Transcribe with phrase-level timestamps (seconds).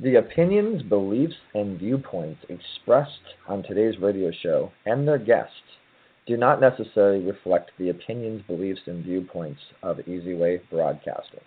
[0.00, 3.10] The opinions, beliefs, and viewpoints expressed
[3.48, 5.50] on today's radio show and their guests
[6.24, 11.40] do not necessarily reflect the opinions, beliefs, and viewpoints of Easy Way Broadcasting.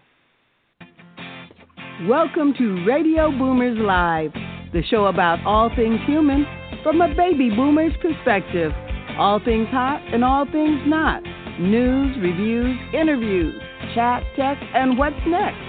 [2.09, 4.33] Welcome to Radio Boomers Live,
[4.73, 6.45] the show about all things human
[6.83, 8.73] from a baby boomer's perspective.
[9.17, 11.23] All things hot and all things not.
[11.57, 13.55] News, reviews, interviews,
[13.95, 15.61] chat, text, and what's next.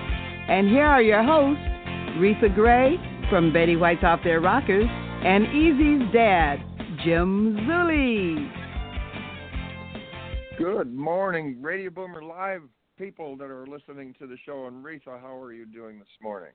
[0.48, 1.62] And here are your hosts,
[2.16, 2.98] Reatha Grey
[3.30, 6.56] from Betty White's Off Their Rockers, and Easy's dad,
[7.02, 8.50] Jim Zuley.
[10.58, 12.62] Good morning, Radio Boomer Live
[12.98, 14.66] people that are listening to the show.
[14.66, 16.52] And Reatha, how are you doing this morning?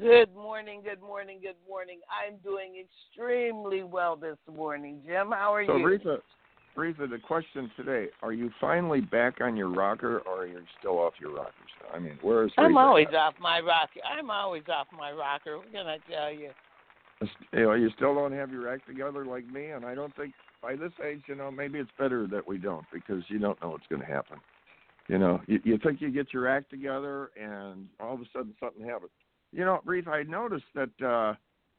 [0.00, 2.00] good morning, good morning, good morning.
[2.08, 5.02] I'm doing extremely well this morning.
[5.06, 6.00] Jim, how are so you?
[6.02, 6.18] So, Reatha,
[6.76, 10.98] Reatha, the question today: Are you finally back on your rocker, or are you still
[10.98, 11.52] off your rocker?
[11.92, 12.52] I mean, where is?
[12.56, 14.00] I'm always off my rocker.
[14.04, 15.58] I'm always off my rocker.
[15.58, 16.50] What can I tell you?
[17.52, 20.32] You know, you still don't have your act together like me, and I don't think
[20.62, 23.70] by this age, you know, maybe it's better that we don't because you don't know
[23.70, 24.38] what's going to happen.
[25.08, 28.54] You know, you, you think you get your act together, and all of a sudden
[28.60, 29.10] something happens.
[29.52, 31.34] You know, Reeve, I noticed that uh,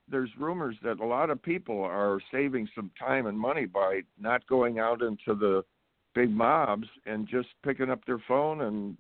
[0.10, 4.46] there's rumors that a lot of people are saving some time and money by not
[4.48, 5.64] going out into the
[6.14, 8.98] big mobs and just picking up their phone and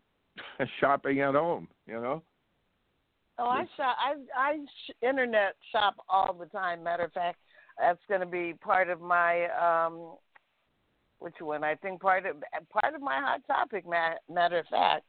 [0.79, 1.67] shopping at home.
[1.87, 2.23] You know.
[3.37, 3.95] Oh, I shop.
[3.99, 6.83] I I sh- internet shop all the time.
[6.83, 7.39] Matter of fact,
[7.79, 10.13] that's going to be part of my um,
[11.19, 11.63] which one?
[11.63, 12.35] I think part of
[12.69, 13.85] part of my hot topic.
[13.87, 15.05] Matter of fact.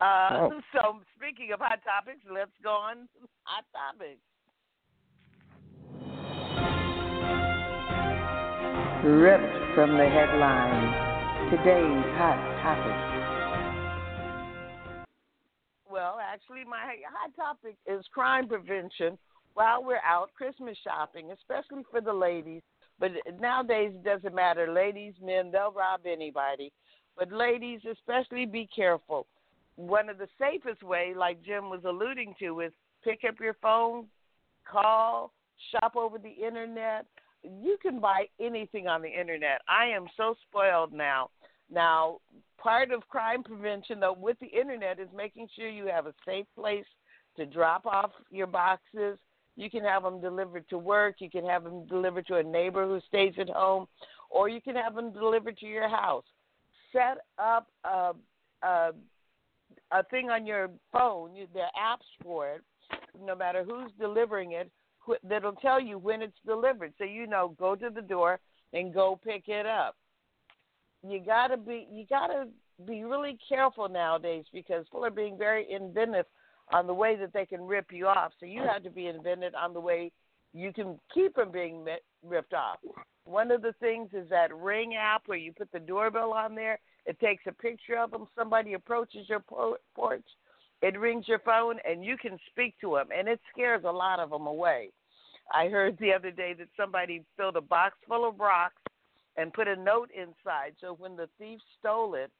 [0.00, 0.60] Uh, oh.
[0.72, 3.08] So speaking of hot topics, let's go on
[3.44, 4.20] hot topics.
[9.06, 12.98] Ripped from the headlines, today's hot topic.
[15.88, 19.16] Well, actually, my hot topic is crime prevention
[19.54, 22.62] while we're out Christmas shopping, especially for the ladies.
[22.98, 24.72] But nowadays, it doesn't matter.
[24.72, 26.72] Ladies, men, they'll rob anybody.
[27.16, 29.28] But ladies, especially, be careful.
[29.76, 32.72] One of the safest way, like Jim was alluding to, is
[33.04, 34.06] pick up your phone,
[34.68, 35.30] call,
[35.70, 37.06] shop over the internet.
[37.46, 39.60] You can buy anything on the internet.
[39.68, 41.30] I am so spoiled now.
[41.70, 42.18] Now,
[42.58, 46.46] part of crime prevention, though, with the internet is making sure you have a safe
[46.54, 46.84] place
[47.36, 49.18] to drop off your boxes.
[49.56, 51.16] You can have them delivered to work.
[51.18, 53.86] You can have them delivered to a neighbor who stays at home,
[54.30, 56.24] or you can have them delivered to your house.
[56.92, 58.12] Set up a,
[58.62, 58.92] a,
[59.92, 61.30] a thing on your phone.
[61.54, 62.62] There are apps for it.
[63.24, 64.70] No matter who's delivering it,
[65.22, 67.54] that'll tell you when it's delivered, so you know.
[67.58, 68.40] Go to the door
[68.72, 69.96] and go pick it up
[71.08, 72.46] you gotta be you gotta
[72.86, 76.26] be really careful nowadays because people are being very inventive
[76.72, 78.32] on the way that they can rip you off.
[78.38, 80.10] So you have to be inventive on the way
[80.52, 81.84] you can keep from being
[82.24, 82.78] ripped off.
[83.24, 86.78] One of the things is that Ring app where you put the doorbell on there.
[87.06, 88.26] It takes a picture of them.
[88.36, 89.40] Somebody approaches your
[89.94, 90.24] porch.
[90.82, 94.20] It rings your phone, and you can speak to them, and it scares a lot
[94.20, 94.90] of them away.
[95.52, 98.82] I heard the other day that somebody filled a box full of rocks
[99.36, 100.74] and put a note inside.
[100.80, 102.30] So when the thief stole it,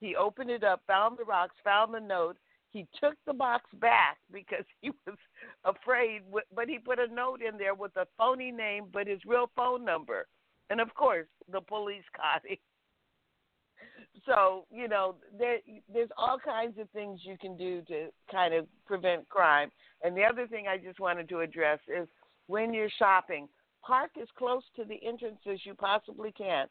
[0.00, 2.36] he opened it up, found the rocks, found the note.
[2.72, 5.16] He took the box back because he was
[5.64, 6.22] afraid,
[6.54, 9.84] but he put a note in there with a phony name, but his real phone
[9.84, 10.26] number.
[10.70, 12.56] And of course, the police caught him.
[14.26, 15.58] So, you know, there,
[15.92, 19.70] there's all kinds of things you can do to kind of prevent crime.
[20.02, 22.08] And the other thing I just wanted to address is
[22.46, 23.48] when you're shopping,
[23.82, 26.66] park as close to the entrance as you possibly can.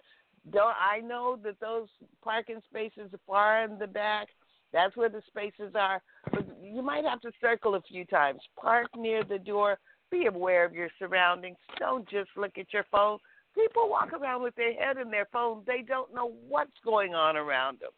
[0.52, 1.88] Don't I know that those
[2.24, 4.28] parking spaces are far in the back?
[4.74, 6.02] That's where the spaces are.
[6.32, 8.42] But you might have to circle a few times.
[8.60, 9.78] Park near the door.
[10.12, 11.58] Be aware of your surroundings.
[11.80, 13.20] Don't just look at your phone.
[13.56, 15.62] People walk around with their head in their phone.
[15.68, 17.92] They don't know what's going on around them.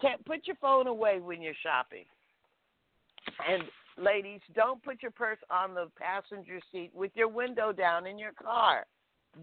[0.00, 2.04] Can't put your phone away when you're shopping.
[3.48, 3.64] And
[3.96, 8.32] Ladies, don't put your purse on the passenger seat with your window down in your
[8.32, 8.86] car.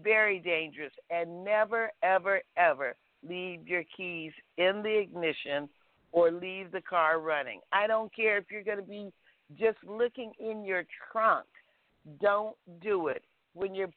[0.02, 0.92] Very dangerous.
[1.10, 2.94] And never, ever, ever
[3.26, 5.68] leave your keys in the ignition
[6.12, 7.60] or leave the car running.
[7.72, 9.10] I don't care if you're going to be
[9.58, 11.46] just looking in your trunk.
[12.20, 13.24] Don't do it.
[13.54, 13.90] When you're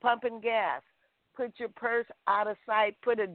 [0.00, 0.82] pumping gas,
[1.36, 3.28] put your purse out of sight, put a,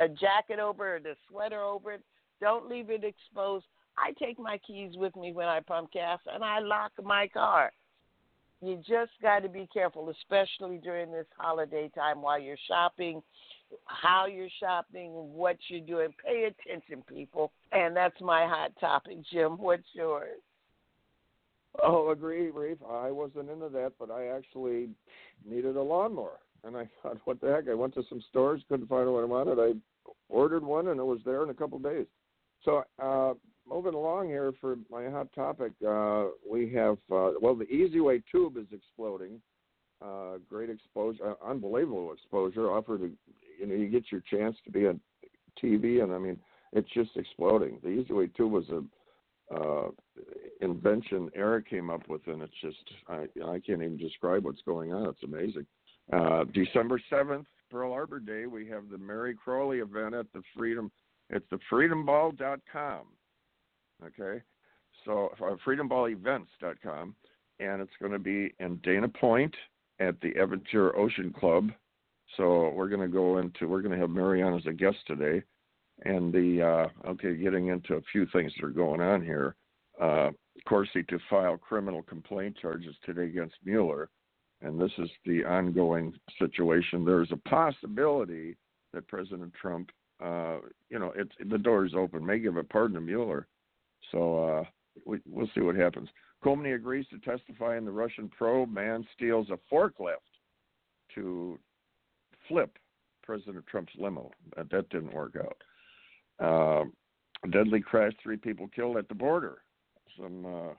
[0.00, 2.02] a jacket over it, a sweater over it.
[2.40, 3.64] Don't leave it exposed
[3.98, 7.72] I take my keys with me when I pump gas and I lock my car.
[8.62, 13.22] You just got to be careful, especially during this holiday time while you're shopping,
[13.84, 16.08] how you're shopping, what you're doing.
[16.24, 17.52] Pay attention, people.
[17.72, 19.52] And that's my hot topic, Jim.
[19.58, 20.40] What's yours?
[21.82, 22.78] Oh, agree, Reef.
[22.88, 24.88] I wasn't into that, but I actually
[25.44, 27.68] needed a lawnmower, and I thought, what the heck?
[27.68, 29.58] I went to some stores, couldn't find what I wanted.
[29.58, 29.72] I
[30.28, 32.06] ordered one, and it was there in a couple of days.
[32.64, 33.34] So, uh,
[33.68, 38.22] moving along here for my hot topic, uh, we have uh, well, the Easy Way
[38.30, 39.40] tube is exploding.
[40.02, 42.70] Uh, great exposure, uh, unbelievable exposure.
[42.70, 43.12] Offered,
[43.58, 45.00] you know, you get your chance to be on
[45.62, 46.38] TV, and I mean,
[46.72, 47.78] it's just exploding.
[47.82, 48.82] The Easy Way tube was a
[49.54, 49.88] uh,
[50.60, 52.76] invention Eric came up with, and it's just
[53.08, 55.08] I I can't even describe what's going on.
[55.08, 55.66] It's amazing.
[56.12, 60.90] Uh, December seventh, Pearl Harbor Day, we have the Mary Crowley event at the Freedom.
[61.30, 63.06] It's the freedomball.com.
[64.04, 64.42] Okay,
[65.04, 67.14] so uh, freedomballevents.com,
[67.60, 69.54] and it's going to be in Dana Point
[70.00, 71.70] at the Aventura Ocean Club.
[72.36, 75.42] So we're going to go into we're going to have Marianne as a guest today
[76.04, 79.54] and the uh, okay, getting into a few things that are going on here.
[80.00, 80.30] Uh,
[80.68, 84.08] Corsi to file criminal complaint charges today against Mueller,
[84.62, 87.04] and this is the ongoing situation.
[87.04, 88.56] There's a possibility
[88.92, 89.90] that President Trump,
[90.22, 90.58] uh,
[90.90, 93.46] you know, it's the door is open, may give a pardon to Mueller.
[94.12, 94.64] So uh,
[95.04, 96.08] we, we'll see what happens.
[96.44, 98.72] Comey agrees to testify in the Russian probe.
[98.72, 100.16] Man steals a forklift
[101.14, 101.58] to
[102.48, 102.78] flip
[103.22, 104.30] President Trump's limo.
[104.56, 105.56] That didn't work out.
[106.38, 106.84] Uh,
[107.50, 109.58] deadly crash, three people killed at the border.
[110.18, 110.74] Some uh,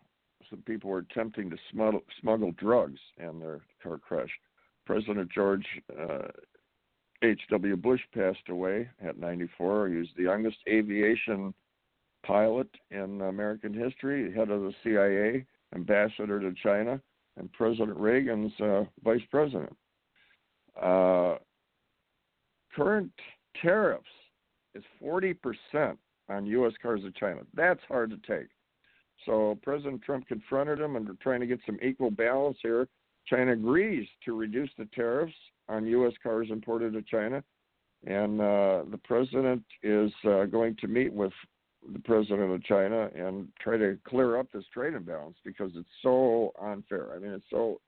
[0.49, 4.31] some people were attempting to smuggle, smuggle drugs, and their car crashed.
[4.85, 5.65] President George
[5.99, 6.27] uh,
[7.21, 7.75] H.W.
[7.77, 9.89] Bush passed away at 94.
[9.89, 11.53] He was the youngest aviation
[12.25, 15.45] pilot in American history, head of the CIA,
[15.75, 17.01] ambassador to China,
[17.37, 19.75] and President Reagan's uh, vice president.
[20.81, 21.35] Uh,
[22.75, 23.11] current
[23.61, 24.05] tariffs
[24.77, 25.97] is 40%
[26.29, 26.73] on U.S.
[26.81, 27.41] cars to China.
[27.53, 28.47] That's hard to take.
[29.25, 32.87] So President Trump confronted him, and they're trying to get some equal balance here.
[33.25, 35.33] China agrees to reduce the tariffs
[35.67, 36.13] on U.S.
[36.21, 37.43] cars imported to China,
[38.05, 41.33] and uh, the president is uh, going to meet with
[41.93, 46.53] the president of China and try to clear up this trade imbalance because it's so
[46.61, 47.13] unfair.
[47.15, 47.81] I mean, it's so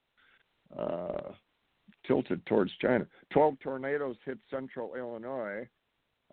[0.78, 1.32] uh,
[2.06, 3.06] tilted towards China.
[3.32, 5.68] Twelve tornadoes hit central Illinois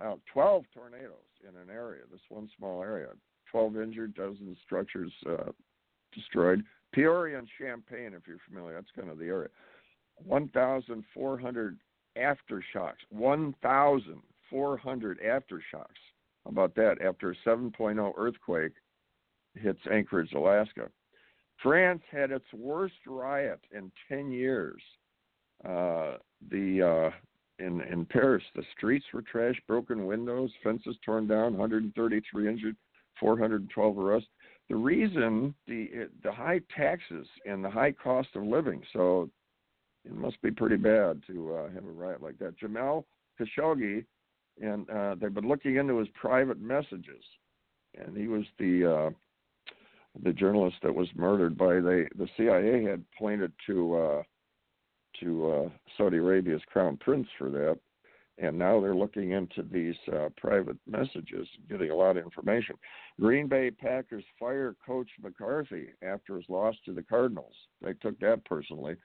[0.01, 1.13] uh, 12 tornadoes
[1.43, 3.09] in an area, this one small area.
[3.51, 5.51] 12 injured, dozens structures uh,
[6.13, 6.65] destroyed.
[6.93, 9.49] Peoria and Champaign, if you're familiar, that's kind of the area.
[10.25, 11.79] 1,400
[12.17, 12.95] aftershocks.
[13.11, 16.01] 1,400 aftershocks.
[16.45, 17.03] How about that?
[17.05, 18.73] After a 7.0 earthquake
[19.55, 20.89] hits Anchorage, Alaska.
[21.63, 24.83] France had its worst riot in 10 years.
[25.65, 26.19] Uh,
[26.51, 27.11] the uh,
[27.59, 28.45] in in Paris.
[28.55, 32.77] The streets were trashed, broken windows, fences torn down, 133 injured,
[33.19, 34.29] 412 arrests.
[34.69, 38.83] The reason the the high taxes and the high cost of living.
[38.93, 39.31] So
[40.05, 42.59] it must be pretty bad to uh, have a riot like that.
[42.59, 43.05] Jamal
[43.41, 44.05] Khashoggi,
[44.61, 47.23] and uh, they've been looking into his private messages,
[47.97, 49.11] and he was the uh,
[50.25, 54.23] the journalist that was murdered by the the CIA had pointed to uh,
[55.21, 57.79] to uh, Saudi Arabia's crown prince for that,
[58.39, 62.77] and now they're looking into these uh, private messages, getting a lot of information.
[63.21, 67.55] Green Bay Packers fire coach McCarthy after his loss to the Cardinals.
[67.81, 68.97] They took that personally.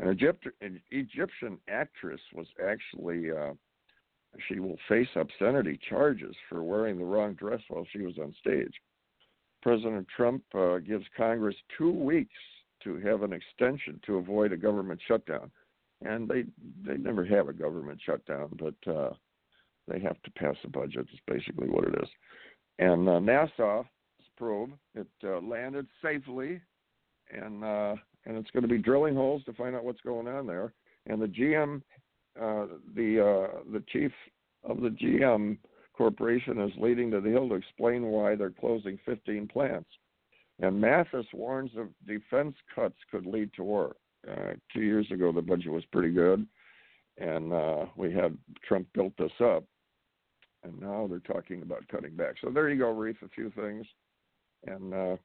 [0.00, 3.52] An, Egypt- an Egyptian actress was actually uh,
[4.48, 8.72] she will face obscenity charges for wearing the wrong dress while she was on stage.
[9.62, 12.32] President Trump uh, gives Congress two weeks
[12.84, 15.50] to have an extension to avoid a government shutdown
[16.02, 16.44] and they
[16.86, 19.10] they never have a government shutdown, but uh,
[19.88, 21.06] they have to pass a budget.
[21.12, 22.08] Is basically what it is.
[22.78, 23.86] And uh, NASA's
[24.36, 26.60] probe it uh, landed safely,
[27.30, 27.94] and uh,
[28.26, 30.72] and it's going to be drilling holes to find out what's going on there.
[31.06, 31.82] And the GM,
[32.40, 34.12] uh, the uh, the chief
[34.64, 35.58] of the GM
[35.94, 39.88] corporation is leading to the hill to explain why they're closing 15 plants.
[40.58, 43.96] And Mattis warns of defense cuts could lead to war.
[44.28, 46.46] Uh, two years ago, the budget was pretty good,
[47.18, 48.36] and uh, we had
[48.66, 49.64] Trump built this up,
[50.62, 52.34] and now they're talking about cutting back.
[52.42, 53.16] So there you go, Reef.
[53.22, 53.86] A few things,
[54.66, 55.16] and uh,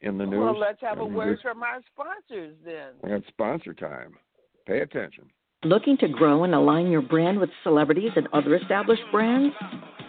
[0.00, 0.40] in the news.
[0.40, 2.92] Well, let's have a word from our sponsors then.
[3.04, 4.14] It's sponsor time.
[4.66, 5.24] Pay attention.
[5.62, 9.54] Looking to grow and align your brand with celebrities and other established brands?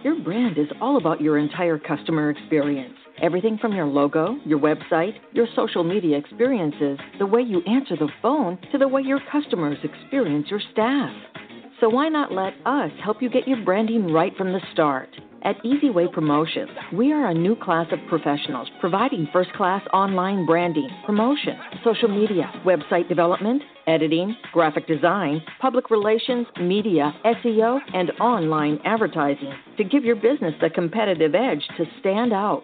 [0.02, 2.96] Your brand is all about your entire customer experience.
[3.22, 8.08] Everything from your logo, your website, your social media experiences, the way you answer the
[8.22, 11.14] phone, to the way your customers experience your staff.
[11.82, 15.10] So why not let us help you get your branding right from the start?
[15.44, 20.88] At Easyway Promotions, we are a new class of professionals providing first class online branding,
[21.04, 29.52] promotion, social media, website development, editing, graphic design, public relations, media, SEO, and online advertising
[29.78, 32.64] to give your business the competitive edge to stand out.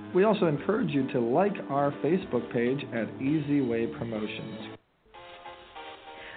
[0.13, 4.77] We also encourage you to like our Facebook page at Easyway Promotions.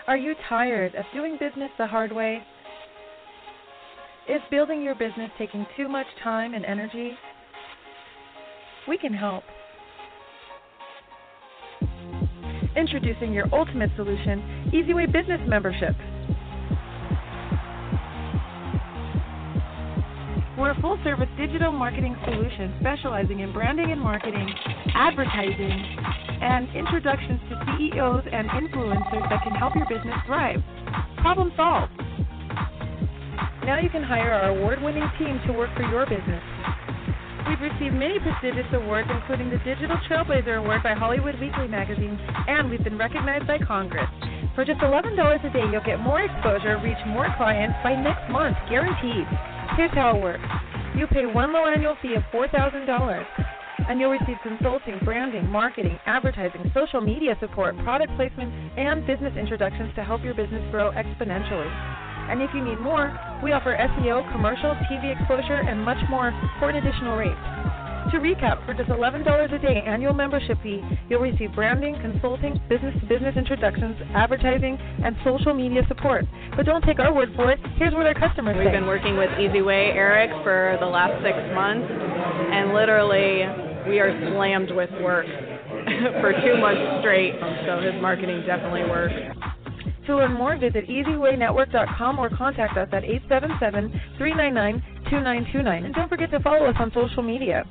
[0.07, 2.41] Are you tired of doing business the hard way?
[4.29, 7.13] Is building your business taking too much time and energy?
[8.87, 9.43] We can help.
[12.77, 15.95] Introducing your ultimate solution, EasyWay Business Membership.
[20.57, 24.49] We're a full service digital marketing solution specializing in branding and marketing,
[24.95, 25.83] advertising,
[26.41, 30.63] and introductions to CEOs and influencers that can help your business thrive.
[31.19, 31.91] Problem solved.
[33.67, 36.43] Now you can hire our award winning team to work for your business.
[37.51, 42.71] We've received many prestigious awards, including the Digital Trailblazer Award by Hollywood Weekly Magazine, and
[42.71, 44.09] we've been recognized by Congress.
[44.55, 48.57] For just $11 a day, you'll get more exposure, reach more clients by next month,
[48.71, 49.27] guaranteed.
[49.77, 50.45] Here's how it works
[50.97, 53.27] you pay one low annual fee of $4,000,
[53.89, 59.91] and you'll receive consulting, branding, marketing, advertising, social media support, product placement, and business introductions
[59.97, 61.67] to help your business grow exponentially.
[62.31, 63.11] And if you need more,
[63.43, 67.84] we offer SEO, commercial, TV exposure, and much more for an additional rate.
[68.15, 70.81] To recap, for just $11 a day annual membership fee,
[71.11, 76.25] you'll receive branding, consulting, business to business introductions, advertising, and social media support.
[76.57, 77.59] But don't take our word for it.
[77.75, 78.71] Here's what our customers We've say.
[78.71, 83.51] been working with EasyWay Eric for the last six months, and literally
[83.91, 85.27] we are slammed with work
[86.23, 87.35] for two months straight.
[87.67, 89.19] So his marketing definitely works.
[90.07, 93.03] To learn more, visit easywaynetwork.com or contact us at
[94.23, 95.85] 877-399-2929.
[95.85, 97.65] And don't forget to follow us on social media.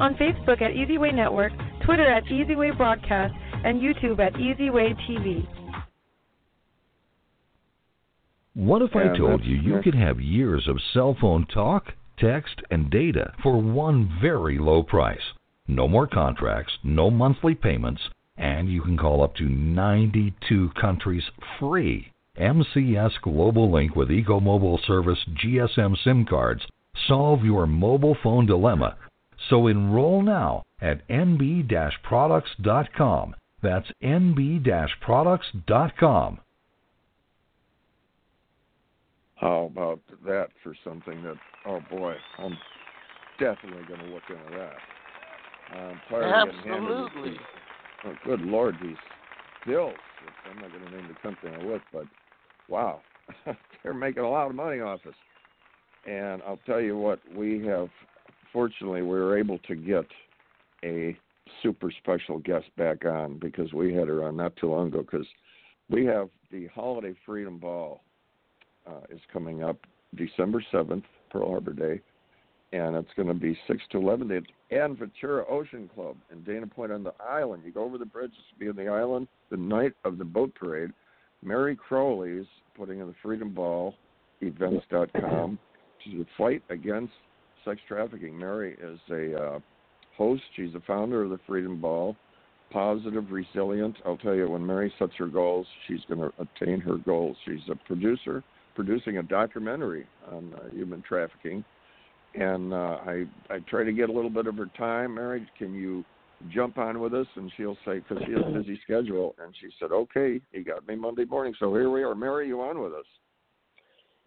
[0.00, 1.52] On Facebook at EasyWay Network,
[1.84, 5.44] Twitter at EasyWay Broadcast, and YouTube at EasyWay TV.
[8.54, 12.62] What if Yeah, I told you you could have years of cell phone talk, text,
[12.70, 15.32] and data for one very low price?
[15.66, 18.02] No more contracts, no monthly payments,
[18.36, 21.24] and you can call up to 92 countries
[21.58, 22.12] free.
[22.38, 26.62] MCS Global Link with Eco Mobile Service GSM SIM cards
[27.08, 28.96] solve your mobile phone dilemma.
[29.48, 33.34] So enroll now at nb-products.com.
[33.62, 36.40] That's nb-products.com.
[39.36, 41.36] How about that for something that?
[41.66, 42.56] Oh boy, I'm
[43.38, 44.76] definitely going to look into that.
[45.76, 47.30] I'm tired of getting handed with Absolutely.
[47.30, 47.40] these-
[48.04, 48.96] Oh, good lord, these
[49.66, 49.96] bills.
[50.48, 52.06] I'm not going to name the company I'm with, but
[52.68, 53.00] wow,
[53.82, 55.16] they're making a lot of money off us.
[56.06, 57.90] And I'll tell you what, we have.
[58.52, 60.06] Fortunately, we were able to get
[60.84, 61.16] a
[61.62, 65.26] super special guest back on because we had her on not too long ago because
[65.90, 68.00] we have the Holiday Freedom Ball
[68.86, 69.76] uh, is coming up
[70.14, 72.00] December 7th, Pearl Harbor Day,
[72.72, 74.30] and it's going to be 6 to 11
[74.70, 77.62] at Ventura Ocean Club in Dana Point on the island.
[77.64, 80.54] You go over the bridge to be on the island the night of the boat
[80.54, 80.90] parade.
[81.42, 83.94] Mary Crowley's putting in the Freedom Ball
[84.40, 85.58] events.com
[86.04, 87.12] to fight against
[87.64, 88.38] sex trafficking.
[88.38, 89.58] Mary is a uh,
[90.16, 90.42] host.
[90.56, 92.16] She's the founder of the Freedom Ball.
[92.70, 93.96] Positive, resilient.
[94.04, 97.36] I'll tell you, when Mary sets her goals, she's going to attain her goals.
[97.46, 101.64] She's a producer, producing a documentary on uh, human trafficking,
[102.34, 105.14] and uh, I I try to get a little bit of her time.
[105.14, 106.04] Mary, can you
[106.52, 107.26] jump on with us?
[107.36, 110.86] And she'll say, because she has a busy schedule, and she said, okay, you got
[110.86, 111.54] me Monday morning.
[111.58, 112.14] So here we are.
[112.14, 113.06] Mary, you on with us?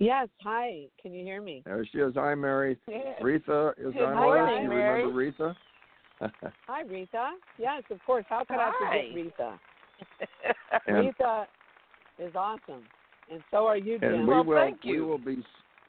[0.02, 0.30] Yes.
[0.42, 0.86] Hi.
[1.00, 1.62] Can you hear me?
[1.64, 2.14] There she is.
[2.16, 2.76] Hi, Mary.
[2.88, 3.22] Yes.
[3.22, 4.64] Reatha is Good on morning, with us.
[4.64, 5.04] You Mary.
[5.04, 5.56] remember
[6.24, 6.52] Reatha?
[6.68, 7.30] Hi, Rita.
[7.60, 8.26] Yes, of course.
[8.28, 9.60] How could I forget Rita?
[10.88, 11.46] and Rita
[12.18, 12.84] is awesome,
[13.32, 14.14] and so are you, Jim.
[14.14, 15.44] and we Well, will thank we will be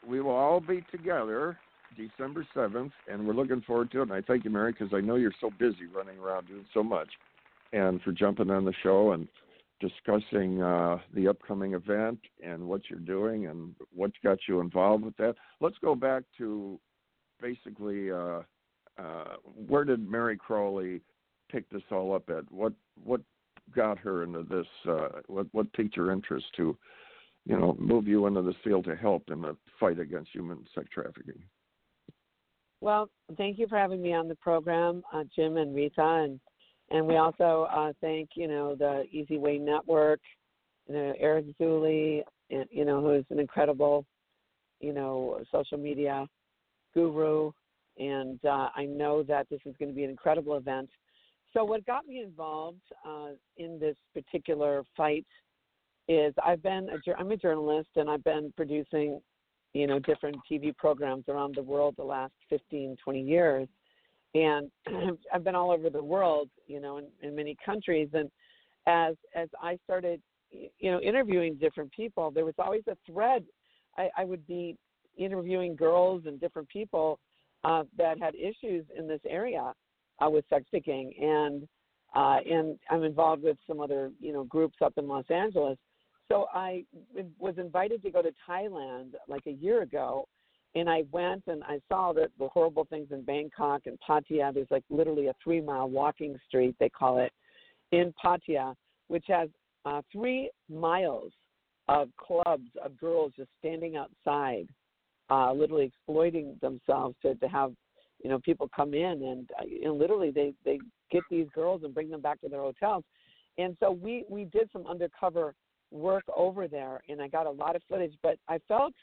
[0.06, 1.56] we will all be together
[1.96, 4.02] December seventh, and we're looking forward to it.
[4.02, 6.82] And I thank you, Mary, because I know you're so busy running around doing so
[6.82, 7.08] much,
[7.72, 9.26] and for jumping on the show and
[9.82, 15.16] discussing uh, the upcoming event and what you're doing and what got you involved with
[15.16, 15.34] that.
[15.60, 16.78] Let's go back to
[17.40, 18.42] basically uh,
[18.98, 19.34] uh,
[19.66, 21.00] where did Mary Crowley
[21.50, 22.50] pick this all up at?
[22.50, 22.72] What
[23.02, 23.20] what
[23.74, 24.66] got her into this?
[24.88, 26.76] Uh, what what piqued your interest to,
[27.44, 30.86] you know, move you into this field to help in the fight against human sex
[30.92, 31.42] trafficking?
[32.80, 36.40] Well, thank you for having me on the program, uh, Jim and Rita, and
[36.92, 40.20] and we also uh, thank you know the Easy Way Network,
[40.86, 44.04] you know Eric Zuley, and you know who is an incredible,
[44.80, 46.26] you know, social media
[46.94, 47.50] guru,
[47.98, 50.90] and uh, I know that this is going to be an incredible event.
[51.54, 55.26] So what got me involved uh, in this particular fight
[56.08, 59.20] is I've been a, I'm a journalist and I've been producing
[59.72, 63.68] you know different TV programs around the world the last 15 20 years
[64.34, 64.70] and
[65.32, 68.30] I've been all over the world you know in, in many countries and
[68.86, 70.20] as as I started
[70.50, 73.44] you know interviewing different people there was always a thread.
[73.98, 74.76] I, I would be
[75.18, 77.18] interviewing girls and different people
[77.64, 79.72] uh, that had issues in this area
[80.24, 81.68] uh, with sex trafficking and
[82.14, 85.78] uh, and I'm involved with some other you know groups up in Los Angeles.
[86.28, 86.84] So I
[87.38, 90.28] was invited to go to Thailand like a year ago,
[90.74, 94.52] and I went and I saw the, the horrible things in Bangkok and Pattaya.
[94.54, 97.32] There's like literally a three mile walking street, they call it,
[97.90, 98.74] in Pattaya,
[99.08, 99.48] which has
[99.84, 101.32] uh, three miles
[101.88, 104.66] of clubs of girls just standing outside,
[105.30, 107.72] uh, literally exploiting themselves to, to have
[108.22, 110.78] you know people come in and uh, know, literally they they
[111.10, 113.04] get these girls and bring them back to their hotels.
[113.58, 115.54] And so we we did some undercover
[115.90, 118.14] work over there, and I got a lot of footage.
[118.22, 118.94] But I felt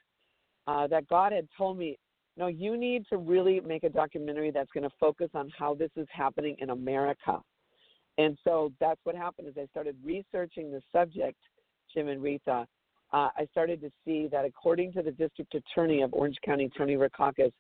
[0.70, 1.98] uh, that God had told me,
[2.38, 5.90] no, you need to really make a documentary that's going to focus on how this
[5.96, 7.40] is happening in America.
[8.20, 11.38] And so that's what happened is I started researching the subject,
[11.92, 12.68] Jim and Rita.
[13.12, 16.96] Uh, I started to see that according to the district attorney of Orange County, Tony
[16.96, 17.52] Rackauckas,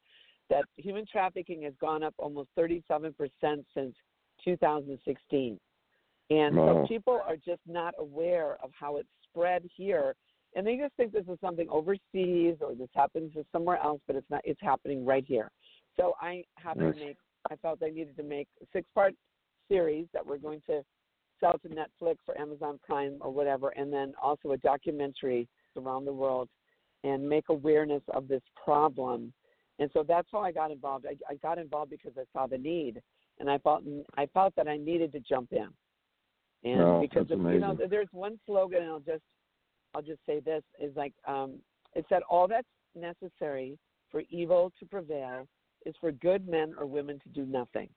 [0.51, 3.95] that human trafficking has gone up almost 37% since
[4.45, 5.59] 2016.
[6.29, 6.83] And wow.
[6.83, 10.13] so people are just not aware of how it's spread here,
[10.55, 14.29] and they just think this is something overseas or this happens somewhere else, but it's
[14.29, 14.41] not.
[14.43, 15.51] It's happening right here.
[15.95, 17.17] So I have to make.
[17.49, 19.13] I felt I needed to make a six-part
[19.69, 20.81] series that we're going to
[21.39, 26.13] sell to Netflix or Amazon Prime or whatever, and then also a documentary around the
[26.13, 26.49] world
[27.03, 29.31] and make awareness of this problem.
[29.79, 31.05] And so that's how I got involved.
[31.07, 33.01] I, I got involved because I saw the need,
[33.39, 33.83] and I felt
[34.17, 35.69] I felt that I needed to jump in.
[36.65, 39.23] And oh, because of, you know, there's one slogan, and I'll just
[39.93, 41.55] I'll just say this is like um,
[41.95, 43.77] it said all that's necessary
[44.11, 45.47] for evil to prevail
[45.85, 47.89] is for good men or women to do nothing.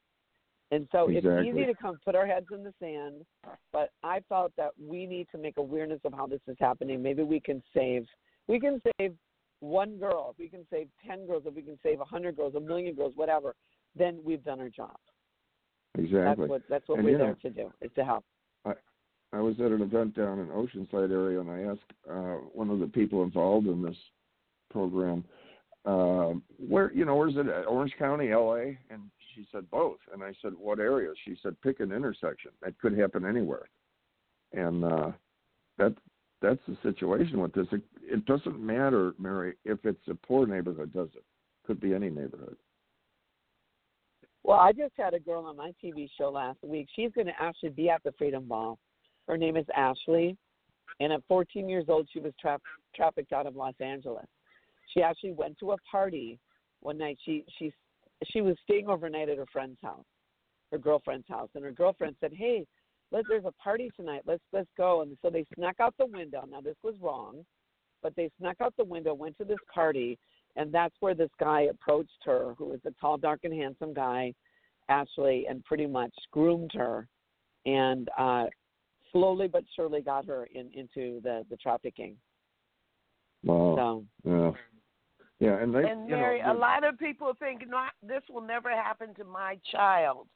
[0.70, 1.48] And so exactly.
[1.48, 3.26] it's easy to come put our heads in the sand,
[3.72, 7.02] but I felt that we need to make awareness of how this is happening.
[7.02, 8.06] Maybe we can save
[8.48, 9.12] we can save
[9.60, 12.54] one girl, if we can save ten girls, if we can save a hundred girls,
[12.54, 13.54] a million girls, whatever,
[13.96, 14.96] then we've done our job.
[15.98, 16.22] Exactly.
[16.22, 18.24] That's what that's what and we're there to do is to help.
[18.64, 18.72] I
[19.32, 22.80] I was at an event down in Oceanside area, and I asked uh, one of
[22.80, 23.96] the people involved in this
[24.70, 25.24] program,
[25.86, 27.66] uh, where you know where's it at?
[27.66, 28.78] Orange County, L.A.
[28.90, 29.02] And
[29.34, 31.12] she said both, and I said what area?
[31.24, 32.50] She said pick an intersection.
[32.62, 33.68] That could happen anywhere,
[34.52, 35.10] and uh,
[35.78, 35.94] that
[36.42, 37.66] that's the situation with this.
[37.72, 41.24] It, it doesn't matter, Mary, if it's a poor neighborhood, does it?
[41.66, 42.56] Could be any neighborhood.
[44.44, 46.88] Well, I just had a girl on my TV show last week.
[46.96, 48.76] She's going to actually be at the Freedom Ball.
[49.28, 50.36] Her name is Ashley,
[51.00, 52.58] and at 14 years old, she was tra-
[52.94, 54.26] trafficked out of Los Angeles.
[54.92, 56.38] She actually went to a party
[56.80, 57.18] one night.
[57.24, 57.72] She she
[58.30, 60.04] she was staying overnight at her friend's house,
[60.70, 62.66] her girlfriend's house, and her girlfriend said, "Hey,
[63.10, 64.22] let there's a party tonight.
[64.26, 66.44] Let's let's go." And so they snuck out the window.
[66.48, 67.44] Now this was wrong,
[68.02, 70.18] but they snuck out the window, went to this party,
[70.56, 74.34] and that's where this guy approached her, who was a tall, dark, and handsome guy,
[74.88, 77.06] Ashley, and pretty much groomed her,
[77.64, 78.46] and uh,
[79.12, 82.16] slowly but surely got her in, into the the trafficking.
[83.44, 84.04] Wow.
[84.24, 84.50] So, yeah.
[85.40, 88.70] Yeah, and they, and Mary, know, a lot of people think, "No, this will never
[88.70, 90.28] happen to my child."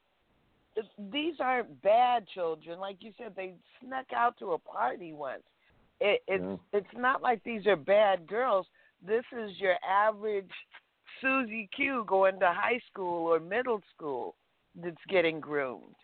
[1.11, 3.31] These aren't bad children, like you said.
[3.33, 5.43] They snuck out to a party once.
[6.01, 6.57] It, it's yeah.
[6.73, 8.67] it's not like these are bad girls.
[9.01, 10.51] This is your average
[11.21, 14.35] Susie Q going to high school or middle school
[14.75, 15.95] that's getting groomed.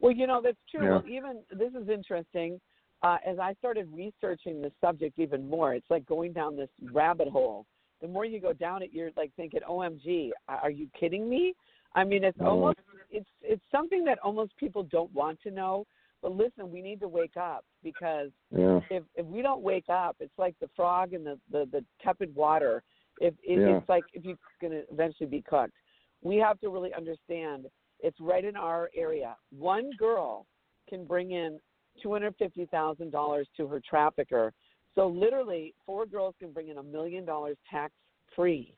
[0.00, 0.84] Well, you know that's true.
[0.84, 0.90] Yeah.
[0.90, 2.60] Well, even this is interesting.
[3.02, 7.28] Uh, as I started researching the subject even more, it's like going down this rabbit
[7.28, 7.64] hole.
[8.00, 11.54] The more you go down it, you're like thinking, "OMG, are you kidding me?"
[11.94, 12.48] I mean, it's No.
[12.48, 12.78] almost
[13.10, 15.86] it's it's something that almost people don't want to know.
[16.22, 18.80] But listen, we need to wake up because Yeah.
[18.90, 22.34] if if we don't wake up, it's like the frog in the the, the tepid
[22.34, 22.82] water.
[23.20, 23.76] If, if Yeah.
[23.78, 25.74] it's like if you're going to eventually be cooked,
[26.22, 27.66] we have to really understand
[28.00, 29.36] it's right in our area.
[29.50, 30.46] One girl
[30.88, 31.58] can bring in
[32.02, 34.52] two hundred fifty thousand dollars to her trafficker.
[34.94, 37.92] So literally, four girls can bring in a million dollars tax
[38.34, 38.74] free.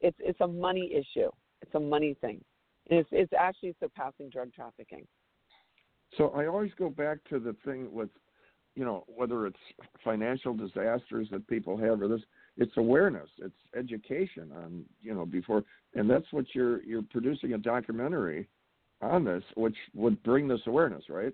[0.00, 1.30] It's it's a money issue.
[1.62, 2.44] It's a money thing.
[2.90, 5.06] And it's it's actually surpassing drug trafficking.
[6.16, 8.08] So I always go back to the thing with,
[8.74, 9.58] you know, whether it's
[10.04, 12.20] financial disasters that people have or this,
[12.56, 17.58] it's awareness, it's education on, you know, before, and that's what you're you're producing a
[17.58, 18.48] documentary
[19.02, 21.32] on this, which would bring this awareness, right?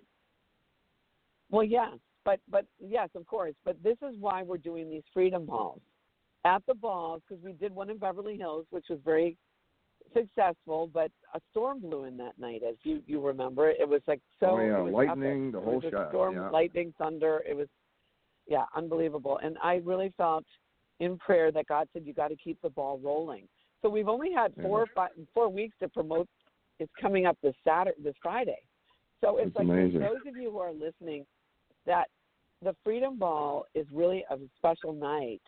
[1.51, 1.93] Well, yes,
[2.25, 3.55] but but yes, of course.
[3.65, 5.81] But this is why we're doing these freedom balls
[6.45, 9.37] at the balls because we did one in Beverly Hills, which was very
[10.15, 10.91] successful.
[10.93, 13.71] But a storm blew in that night, as you you remember.
[13.71, 14.59] It was like so.
[14.59, 15.53] Oh, yeah, lightning, epic.
[15.53, 16.51] the whole shot, Storm, yeah.
[16.51, 17.43] lightning, thunder.
[17.49, 17.69] It was,
[18.49, 19.39] yeah, unbelievable.
[19.43, 20.45] And I really felt
[21.01, 23.47] in prayer that God said you got to keep the ball rolling.
[23.83, 24.95] So we've only had four Yeah.
[24.95, 26.29] five, four weeks to promote.
[26.83, 28.59] It's coming up this Saturday, this Friday.
[29.21, 31.25] So it's That's like for those of you who are listening,
[31.87, 32.09] that
[32.63, 35.43] the Freedom Ball is really a special night,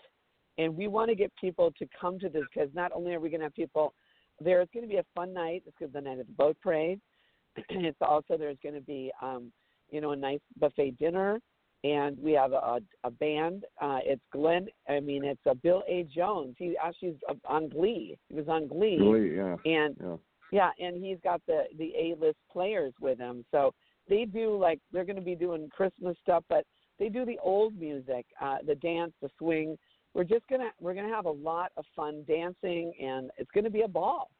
[0.59, 3.31] and we want to get people to come to this because not only are we
[3.31, 3.93] going to have people
[4.41, 5.63] there, it's going to be a fun night.
[5.67, 7.01] It's going to be the night of the boat parade.
[7.57, 9.53] it's also there's going to be um,
[9.91, 11.41] you know a nice buffet dinner,
[11.83, 13.65] and we have a, a band.
[13.81, 14.69] Uh, it's Glenn.
[14.89, 16.07] I mean, it's a Bill A.
[16.15, 16.55] Jones.
[16.59, 18.17] He actually is on Glee.
[18.29, 18.99] He was on Glee.
[19.01, 19.57] Really, yeah.
[19.65, 20.17] And Yeah.
[20.55, 23.45] Yeah, and he's got the the A list players with him.
[23.51, 23.75] So
[24.09, 26.65] they do like they're going to be doing Christmas stuff, but
[27.01, 29.77] they do the old music, uh, the dance, the swing.
[30.15, 33.71] We're just gonna we're gonna have a lot of fun dancing, and it's going to
[33.71, 34.31] be a ball.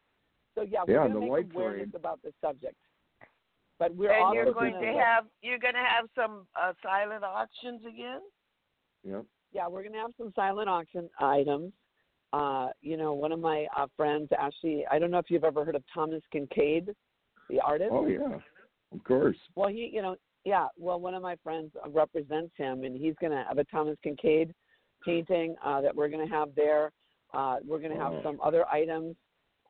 [0.55, 1.95] So yeah, we're Yeah, going the to make light awareness parade.
[1.97, 2.77] about the subject.
[3.81, 7.25] But we're and you're going gonna, to have you're going to have some uh, silent
[7.25, 8.21] auctions again.
[9.03, 9.25] Yep.
[9.53, 11.73] yeah, we're going to have some silent auction items.
[12.35, 15.65] Uh, you know, one of my uh, friends actually, I don't know if you've ever
[15.65, 16.89] heard of Thomas Kinkade,
[17.49, 17.91] the artist.
[17.93, 18.39] Oh yeah,
[18.93, 19.37] of course.
[19.55, 20.67] Well, he, you know, yeah.
[20.77, 24.53] Well, one of my friends represents him, and he's going to have a Thomas Kinkade
[25.05, 26.91] painting uh, that we're going to have there.
[27.33, 28.23] Uh, we're going to have Wow.
[28.25, 29.15] some other items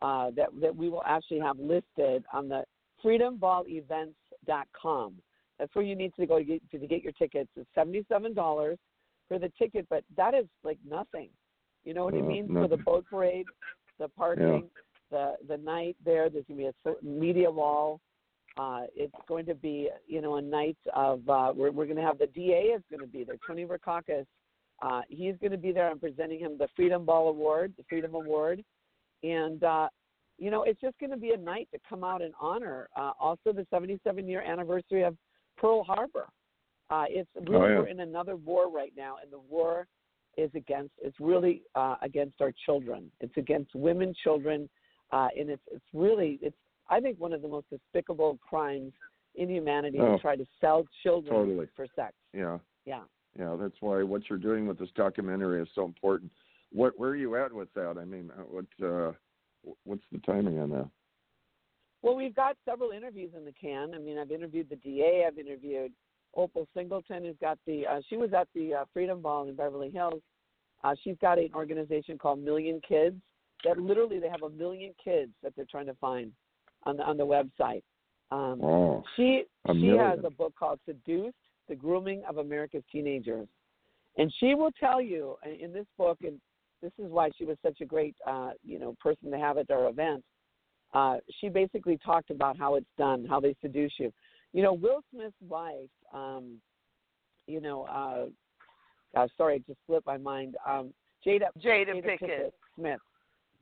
[0.00, 2.64] uh, that that we will actually have listed on the
[3.04, 5.12] freedomballevents.com.
[5.58, 7.50] That's where you need to go to get, to get your tickets.
[7.56, 8.78] It's seventy-seven dollars
[9.28, 11.28] for the ticket, but that is like nothing.
[11.84, 12.48] You know what I Uh, mean?
[12.48, 13.46] For the boat parade,
[13.98, 14.70] the parking,
[15.10, 16.28] the the night there.
[16.30, 18.00] There's going to be a media wall.
[18.56, 21.28] Uh, it's going to be, you know, a night of.
[21.28, 23.36] Uh, we're we're going to have the DA is going to be there.
[23.46, 24.26] Tony Rackauckas.
[24.82, 25.88] Uh, he's going to be there.
[25.88, 28.62] I'm presenting him the Freedom Ball Award, the Freedom Award,
[29.22, 29.88] and uh,
[30.38, 32.88] you know, it's just going to be a night to come out and honor.
[32.96, 35.16] Uh, also, the 77 year anniversary of
[35.56, 36.26] Pearl Harbor.
[36.90, 37.78] Uh, it's really Oh, yeah.
[37.78, 39.86] we're in another war right now, and the war
[40.36, 40.92] is against.
[41.02, 43.10] It's really uh, against our children.
[43.20, 44.68] It's against women, children,
[45.12, 46.56] uh, and it's it's really it's
[46.88, 48.92] I think one of the most despicable crimes
[49.36, 50.16] in humanity Oh.
[50.16, 51.66] to try to sell children Totally.
[51.74, 52.12] for sex.
[52.32, 52.58] Yeah.
[52.84, 53.02] Yeah.
[53.38, 56.30] Yeah, that's why what you're doing with this documentary is so important.
[56.70, 57.96] What where are you at with that?
[57.98, 59.12] I mean, uh, what uh
[59.84, 60.88] what's the timing on that?
[62.02, 63.94] Well, we've got several interviews in the can.
[63.94, 65.24] I mean, I've interviewed the DA.
[65.26, 65.92] I've interviewed
[66.36, 67.86] Opal Singleton, who's got the.
[67.86, 70.22] Uh, she was at the uh, Freedom Ball in Beverly Hills.
[70.82, 73.16] Uh, she's got an organization called Million Kids
[73.64, 76.30] that literally they have a million kids that they're trying to find
[76.84, 77.82] on the on the website.
[78.30, 79.98] Um, Oh, she a she million.
[79.98, 81.36] has a book called Seduced:
[81.68, 83.48] The Grooming of America's Teenagers,
[84.18, 86.40] and she will tell you in- in this book, and
[86.82, 89.70] this is why she was such a great uh, you know person to have at
[89.70, 90.26] our events.
[90.92, 94.12] Uh, she basically talked about how it's done, how they seduce you.
[94.54, 95.90] You know, Will Smith's wife.
[96.14, 96.60] Um,
[97.46, 98.26] you know, uh,
[99.18, 100.56] uh, sorry, it just slipped my mind.
[100.66, 100.94] Um,
[101.26, 102.54] Jada Jada Pickett.
[102.76, 103.00] Smith.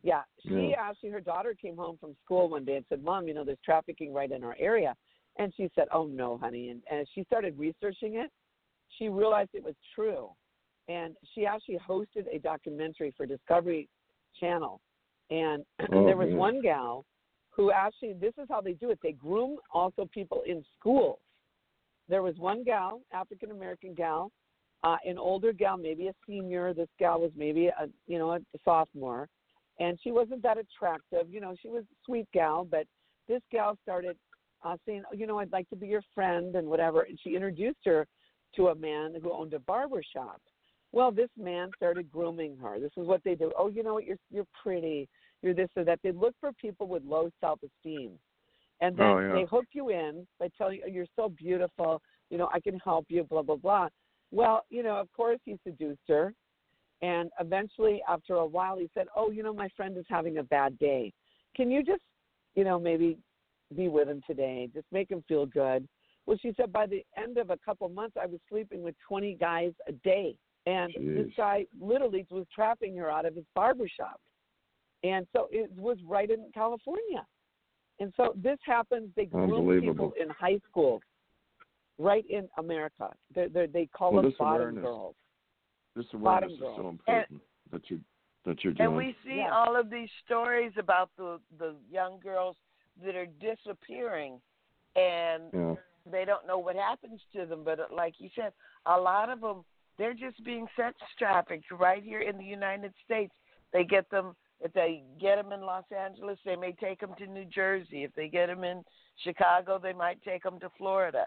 [0.03, 0.81] Yeah, she Yeah.
[0.81, 3.61] actually her daughter came home from school one day and said, "Mom, you know, there's
[3.65, 4.95] trafficking right in our area,"
[5.37, 8.31] and she said, "Oh no, honey," and, and she started researching it.
[8.99, 10.31] She realized it was true,
[10.89, 13.89] and she actually hosted a documentary for Discovery
[14.39, 14.81] Channel,
[15.31, 16.37] and Oh, there was man.
[16.37, 17.07] one gal
[17.55, 18.99] who actually this is how they do it.
[19.03, 21.19] They groom also people in schools.
[22.09, 24.33] There was one gal, African American gal,
[24.83, 26.75] uh, an older gal, maybe a senior.
[26.75, 29.29] This gal was maybe a you know a sophomore,
[29.79, 31.31] and she wasn't that attractive.
[31.31, 32.87] You know, she was a sweet gal, but
[33.29, 34.17] this gal started
[34.65, 37.03] uh, saying, oh, you know, I'd like to be your friend and whatever.
[37.03, 38.07] And she introduced her
[38.57, 40.41] to a man who owned a barber shop.
[40.93, 42.79] Well, this man started grooming her.
[42.79, 43.51] This is what they do.
[43.59, 44.05] Oh, you know what?
[44.05, 45.09] You're you're pretty.
[45.43, 46.01] You're this or that.
[46.03, 48.19] They look for people with low self-esteem,
[48.81, 49.33] and then Oh, yeah.
[49.35, 52.01] they hook you in by telling you, oh, "You're so beautiful.
[52.31, 53.89] You know, I can help you." Blah blah blah.
[54.31, 56.35] Well, you know, of course he seduced her,
[57.03, 60.45] And eventually, after a while, he said, "Oh, you know, my friend is having a
[60.45, 61.13] bad day.
[61.57, 62.03] Can you just,
[62.55, 63.19] you know, maybe
[63.75, 64.69] be with him today?
[64.73, 65.89] Just make him feel good."
[66.25, 69.35] Well, she said by the end of a couple months, I was sleeping with 20
[69.35, 71.17] guys a day, and Jeez.
[71.17, 74.21] this guy literally was trapping her out of his barber shop.
[75.05, 77.27] And so it was right in California.
[78.01, 79.11] And so this happens.
[79.17, 80.11] They groom Unbelievable.
[80.11, 81.01] people in high school,
[81.99, 83.11] right in America.
[83.35, 84.83] They're, they're, they call Well, them this bottom awareness.
[84.85, 85.15] girls.
[85.95, 86.77] This Bottom awareness is girl.
[86.77, 88.01] so important that you
[88.45, 88.87] that you're doing.
[88.89, 89.55] And we see Yeah.
[89.55, 92.57] all of these stories about the the young girls
[93.05, 94.41] that are disappearing,
[94.97, 95.75] and yeah.
[96.11, 97.63] they don't know what happens to them.
[97.65, 98.53] But uh, like you said,
[98.87, 99.65] a lot of them
[99.99, 103.33] they're just being sex trafficked right here in the United States.
[103.73, 107.27] They get them if they get them in Los Angeles, they may take them to
[107.27, 108.05] New Jersey.
[108.05, 108.85] If they get them in
[109.25, 111.27] Chicago, they might take them to Florida,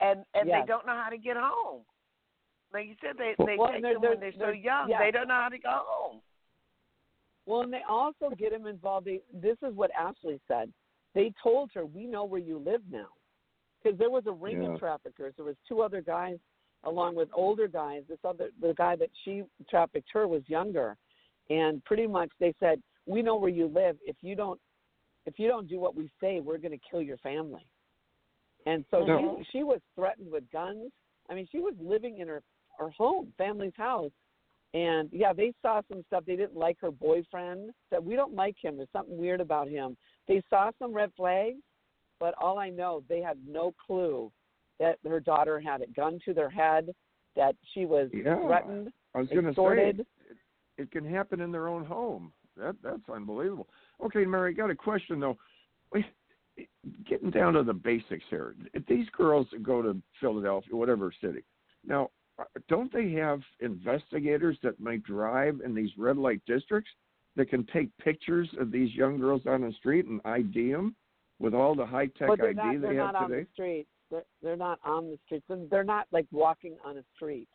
[0.00, 0.62] and and Yes.
[0.62, 1.84] they don't know how to get home.
[2.72, 4.88] Like you said, they they Well, take they're- them when they're- they're so young.
[4.88, 4.98] yeah.
[4.98, 6.22] They don't know how to go home.
[7.44, 9.06] Well, and they also get them involved.
[9.06, 10.72] They, this is what Ashley said.
[11.12, 13.08] They told her, "We know where you live now,"
[13.82, 14.70] because there was a ring Yeah.
[14.72, 15.34] of traffickers.
[15.36, 16.38] There was two other guys,
[16.84, 18.06] along with older guys.
[18.06, 20.96] This other, the guy that she trafficked her was younger,
[21.50, 23.96] and pretty much they said, "We know where you live.
[24.04, 24.60] If you don't,
[25.26, 27.66] if you don't do what we say, we're going to kill your family."
[28.66, 29.38] And so No.
[29.38, 30.92] she, she was threatened with guns.
[31.28, 32.42] I mean, she was living in her
[32.78, 34.12] her home, family's house,
[34.74, 36.24] and yeah, they saw some stuff.
[36.26, 37.70] They didn't like her boyfriend.
[37.90, 38.76] Said we don't like him.
[38.76, 39.96] There's something weird about him.
[40.26, 41.58] They saw some red flags,
[42.18, 44.32] but all I know, they had no clue
[44.78, 46.94] that her daughter had a gun to their head,
[47.36, 48.40] that she was Yeah.
[48.46, 50.06] threatened, I was to say extorted.
[50.82, 52.32] It, can happen in their own home.
[52.56, 53.68] That that's unbelievable.
[54.04, 55.38] Okay, Mary, I got a question though.
[55.92, 56.04] Wait,
[57.08, 58.54] Getting down to the basics here.
[58.74, 61.44] If these girls go to Philadelphia, whatever city,
[61.86, 66.90] now uh, don't they have investigators that might drive in these red light districts
[67.36, 70.94] that can take pictures of these young girls on the street and ID them
[71.38, 72.72] with all the high tech they're ID not.
[72.72, 73.42] they They're have not on today?
[73.42, 73.88] the streets.
[74.10, 77.48] They're, they're not on the streets, and they're not like walking on a street.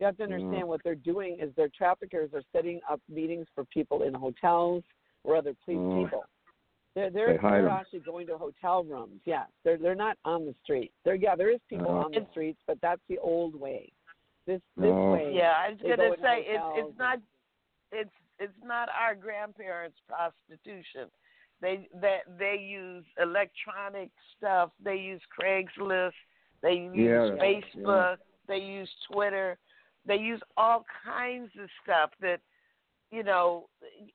[0.00, 0.34] You have to Mm.
[0.34, 4.84] understand what they're doing is their traffickers are setting up meetings for people in hotels
[5.24, 6.04] or other police Mm.
[6.04, 6.24] people.
[6.94, 7.68] They're they're, They they're 'em.
[7.68, 9.20] actually going to hotel rooms.
[9.24, 10.92] Yes, they're they're not on the street.
[11.04, 12.04] There yeah, there is people Uh.
[12.04, 13.92] on the streets, but that's the old way.
[14.46, 15.12] This this No.
[15.12, 15.32] way.
[15.32, 17.20] Yeah, I was they gonna go say it's it's not
[17.92, 21.10] it's it's not our grandparents' prostitution.
[21.60, 24.72] They they they use electronic stuff.
[24.80, 26.14] They use Craigslist.
[26.62, 28.18] They use Yeah, Facebook.
[28.46, 29.58] They use Twitter.
[30.08, 32.40] They use all kinds of stuff that
[33.12, 33.68] you know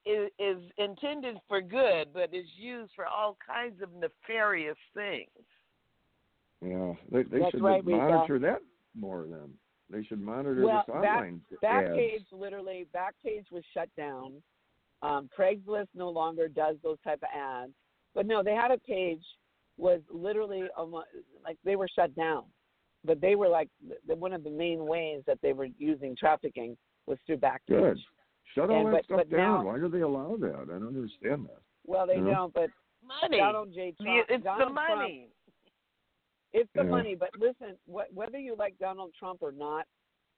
[0.06, 5.30] is, is intended for good, but is used for all kinds of nefarious things.
[6.66, 8.62] Yeah, they they should right, monitor that
[8.96, 9.28] more.
[9.30, 9.54] Then
[9.90, 12.26] they should monitor Well, this back- online Backpage ads.
[12.32, 14.42] literally Backpage was shut down.
[15.04, 17.74] Um, Craigslist no longer does those type of ads.
[18.16, 19.24] But no, they had a page
[19.78, 21.04] was literally almo-
[21.44, 22.46] like they were shut down.
[23.06, 23.70] But they were like
[24.08, 27.68] the, one of the main ways that they were using trafficking was through Backpage.
[27.68, 28.00] Good.
[28.56, 29.66] Shut all And- that but- stuff but down.
[29.66, 30.54] now- Why do they allow that?
[30.56, 31.62] I don't understand that.
[31.86, 32.34] Well, they Yeah.
[32.36, 32.54] don't.
[32.54, 32.70] But
[33.22, 33.38] Money.
[33.38, 33.92] Donald J.
[34.02, 35.30] Trump, it's Donald the Trump- money.
[36.54, 36.90] It's the Yeah.
[36.90, 39.86] money, but listen, wh- whether you like Donald Trump or not,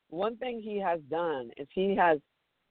[0.09, 2.19] one thing he has done is he has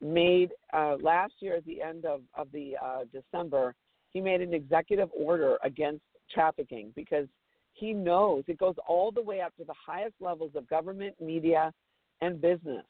[0.01, 3.75] made uh, last year at the end of of the uh, December,
[4.09, 7.29] he made an executive order against trafficking because
[7.75, 11.73] he knows it goes all the way up to the highest levels of government, media,
[12.21, 12.85] and business.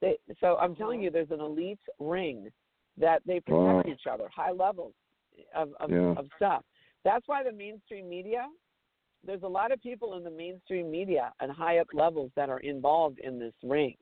[0.00, 2.48] They, so I'm telling you, there's an elite ring
[2.96, 3.92] that they protect Wow.
[3.92, 4.94] each other, high levels
[5.54, 6.14] of of, Yeah.
[6.16, 6.64] of stuff.
[7.04, 8.46] That's why the mainstream media
[9.24, 12.60] there's a lot of people in the mainstream media and high up levels that are
[12.60, 13.94] involved in this ring.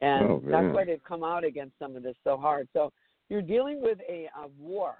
[0.00, 2.68] And Oh, that's why they've come out against some of this so hard.
[2.72, 2.92] So
[3.28, 4.94] you're dealing with a, a war.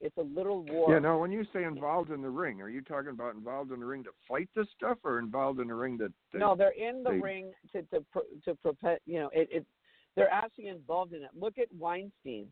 [0.00, 0.92] It's a little war.
[0.94, 0.98] Yeah.
[0.98, 3.86] Now, when you say involved in the ring, are you talking about involved in the
[3.86, 6.08] ring to fight this stuff, or involved in the ring to?
[6.32, 8.98] to no, they're in the they- ring to to pro- to prepare.
[9.06, 9.66] You know, it, it.
[10.16, 11.30] They're actually involved in it.
[11.38, 12.46] Look at Weinstein.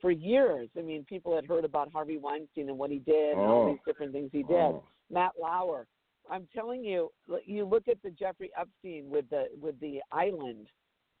[0.00, 3.40] For years, I mean, people had heard about Harvey Weinstein and what he did and
[3.40, 3.68] all Oh.
[3.72, 4.54] these different things he did.
[4.54, 4.84] Oh.
[5.10, 5.86] Matt Lauer.
[6.30, 7.10] I'm telling you,
[7.46, 10.66] you look at the Jeffrey Epstein with the with the island,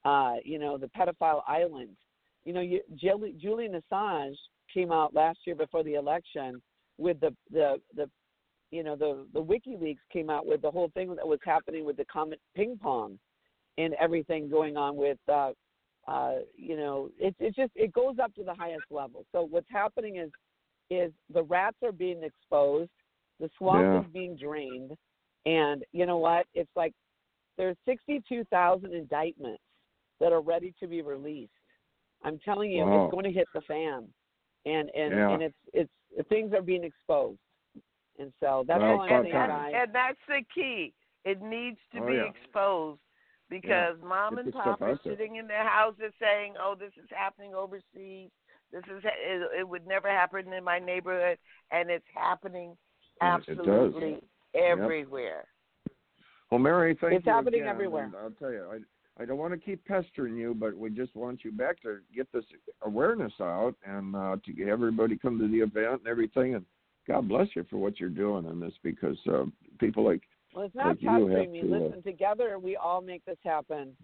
[0.04, 1.96] uh, you know, the pedophile island.
[2.44, 4.36] You know, you, Juli- Julian Assange
[4.72, 6.60] came out last year before the election
[6.98, 8.08] with the the the
[8.70, 11.96] you know the the WikiLeaks came out with the whole thing that was happening with
[11.96, 13.18] the Comet ping pong
[13.78, 15.52] and everything going on with uh
[16.06, 19.24] uh you know it it just it goes up to the highest level.
[19.32, 20.30] So what's happening is
[20.90, 22.90] is the rats are being exposed,
[23.40, 24.00] the swamp Yeah.
[24.00, 24.92] is being drained,
[25.46, 26.46] and you know what?
[26.54, 26.92] It's like
[27.58, 29.62] there's 62,000 indictments
[30.20, 31.50] that are ready to be released.
[32.24, 33.04] I'm telling you, Wow.
[33.04, 34.06] it's going to hit the fan,
[34.66, 35.30] and and Yeah.
[35.30, 37.38] and it's it's things are being exposed,
[38.18, 39.48] and so that's Well, all I'm saying, time.
[39.50, 39.74] guys.
[39.76, 40.94] And that's the key.
[41.24, 42.24] It needs to Oh, be yeah.
[42.26, 43.00] exposed
[43.50, 47.08] because mom Get and the pop are sitting in their houses saying, "Oh, this is
[47.10, 48.30] happening overseas.
[48.72, 51.38] This is it, it would never happen in my neighborhood,"
[51.70, 52.76] and it's happening
[53.20, 53.66] And it does.
[53.66, 54.22] absolutely
[54.54, 55.46] everywhere.
[56.50, 58.04] Well, Mary, thank It's you happening again, everywhere.
[58.04, 58.84] and I'll tell you,
[59.20, 62.30] I don't want to keep pestering you, but we just want you back to get
[62.32, 62.44] this
[62.82, 66.54] awareness out and uh, to get everybody come to the event and everything.
[66.54, 66.64] And
[67.06, 69.44] God bless you for what you're doing on this because uh,
[69.80, 70.22] people like
[70.54, 71.62] Well, it's not like pestering me.
[71.62, 73.96] to, uh, Listen, together we all make this happen,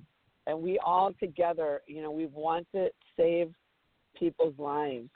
[0.46, 3.53] and we all together, you know, we want to save
[4.18, 5.09] people's lives.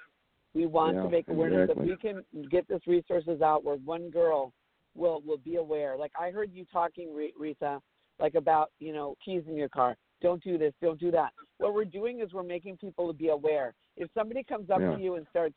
[0.55, 1.89] We want Yeah, to make awareness exactly.
[1.89, 4.53] that we can get this resources out where one girl
[4.95, 5.97] will will be aware.
[5.97, 7.81] Like I heard you talking, Rita,
[8.21, 9.97] like about you know keys in your car.
[10.21, 10.73] Don't do this.
[10.83, 11.33] Don't do that.
[11.59, 13.75] What we're doing is we're making people to be aware.
[13.97, 14.97] If somebody comes up Yeah.
[14.97, 15.55] to you and starts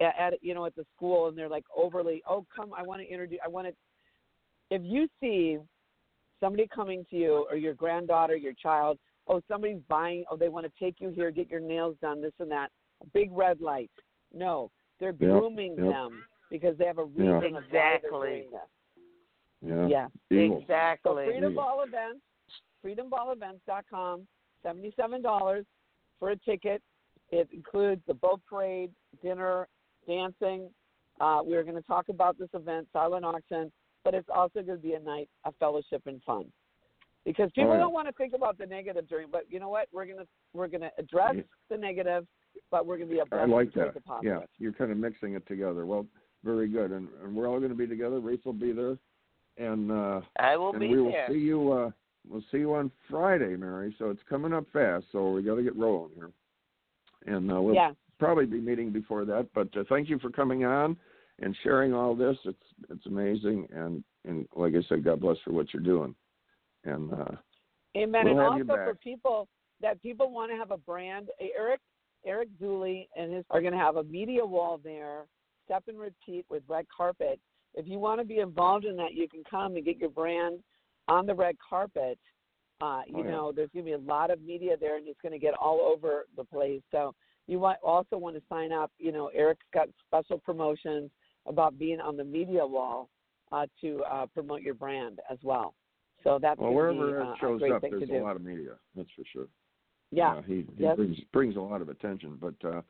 [0.00, 3.00] at, at you know at the school and they're like overly, oh come, I want
[3.00, 3.74] to introduce, I want to
[4.70, 5.58] if you see
[6.40, 8.98] somebody coming to you or your granddaughter, your child,
[9.28, 12.32] oh, somebody's buying, oh, they want to take you here, get your nails done, this
[12.40, 12.70] and that,
[13.02, 13.90] a big red light.
[14.32, 15.86] No, they're grooming yep.
[15.86, 17.38] them because they have a Yeah.
[17.40, 18.46] reason of why they're Exactly.
[19.64, 20.38] Doing yeah, Yeah.
[20.38, 20.56] evil.
[20.58, 21.26] So Exactly.
[21.26, 22.20] Freedom Ball Events,
[22.84, 24.26] freedomballevents.com,
[24.64, 25.64] $77
[26.18, 26.82] for a ticket.
[27.30, 28.90] It includes the boat parade,
[29.22, 29.68] dinner,
[30.06, 30.70] dancing.
[31.20, 33.72] Uh, we're going to talk about this event, silent auction,
[34.04, 36.46] but it's also going to be a night of fellowship and fun.
[37.24, 37.78] Because people yeah.
[37.78, 39.88] don't want to think about the negative during, but you know what?
[39.94, 41.42] We're gonna we're gonna address Yeah.
[41.70, 42.26] the negative,
[42.70, 43.94] but we're gonna be a I blessing like that.
[43.94, 44.40] the positive.
[44.40, 45.86] Yeah, you're kind of mixing it together.
[45.86, 46.06] Well,
[46.44, 48.20] very good, and, and we're all going to be together.
[48.20, 48.98] Reese will be there,
[49.56, 51.26] and uh, I will and be we will there.
[51.28, 51.72] see you.
[51.72, 51.90] Uh,
[52.28, 53.94] we'll see you on Friday, Mary.
[53.98, 55.06] So it's coming up fast.
[55.12, 56.30] So we got to get rolling here,
[57.26, 57.92] and uh, we'll yeah.
[58.18, 59.48] probably be meeting before that.
[59.54, 60.96] But uh, thank you for coming on
[61.40, 62.36] and sharing all this.
[62.44, 62.58] It's
[62.90, 66.14] it's amazing, and and like I said, God bless for what you're doing.
[66.84, 67.36] And uh,
[67.96, 68.24] Amen.
[68.24, 69.48] We'll and have you also for people
[69.80, 71.80] that people want to have a brand, eh, Eric
[72.26, 75.24] Eric Zuley and his are going to have a media wall there,
[75.64, 77.38] step and repeat with red carpet.
[77.74, 80.60] If you want to be involved in that, you can come and get your brand
[81.08, 82.18] on the red carpet.
[82.80, 83.30] Uh, you Oh, yeah.
[83.30, 85.54] know, there's going to be a lot of media there, and it's going to get
[85.54, 86.82] all over the place.
[86.90, 87.14] So
[87.46, 88.90] you want, also want to sign up.
[88.98, 91.10] You know, Eric's got special promotions
[91.46, 93.08] about being on the media wall
[93.52, 95.74] uh, to uh, promote your brand as well.
[96.24, 98.22] So that's well, wherever be, it uh, shows a great up, thing there's a do.
[98.22, 98.72] lot of media.
[98.96, 99.46] That's for sure.
[100.10, 100.34] Yeah.
[100.34, 100.96] Uh, he he Yes.
[100.96, 102.38] brings brings a lot of attention.
[102.40, 102.82] But uh,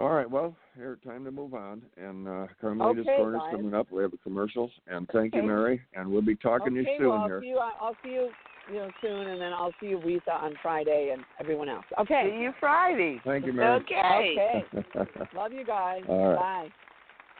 [0.00, 1.82] all right, well, here time to move on.
[1.96, 3.52] And uh, Carmelita's Okay, Corner's guys.
[3.56, 3.92] coming up.
[3.92, 5.82] We have a commercial, and thank you, Mary.
[5.94, 7.40] And we'll be talking to you soon well, I'll here.
[7.42, 7.58] see you.
[7.58, 8.30] I'll see you,
[8.70, 11.84] you know, soon, and then I'll see you, Rita, on Friday, and everyone else.
[12.00, 12.30] Okay.
[12.32, 13.20] See you Friday.
[13.24, 13.82] Thank you, Mary.
[13.82, 14.64] Okay.
[14.72, 15.20] Okay.
[15.36, 16.00] Love you guys.
[16.08, 16.68] All right.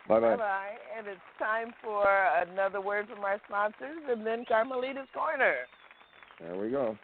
[0.08, 0.20] Bye.
[0.20, 0.36] bye Bye bye.
[0.36, 0.70] bye.
[0.98, 2.06] And it's time for
[2.46, 5.54] another word from our sponsors and then Carmelita's Corner.
[6.40, 6.98] There we go.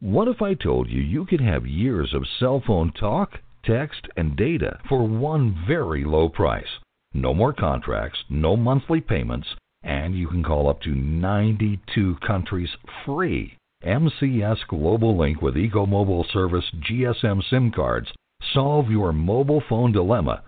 [0.00, 3.30] What if I told you you could have years of cell phone talk,
[3.66, 6.78] text, and data for one very low price?
[7.12, 9.48] No more contracts, no monthly payments,
[9.82, 12.70] and you can call up to 92 countries
[13.04, 13.56] free.
[13.84, 18.08] MCS Global Link with EcoMobile Service GSM SIM cards
[18.52, 20.42] solve your mobile phone dilemma.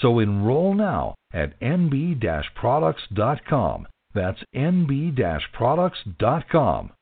[0.00, 3.86] So enroll now at nb-products.com.
[4.14, 6.92] That's nb-products.com.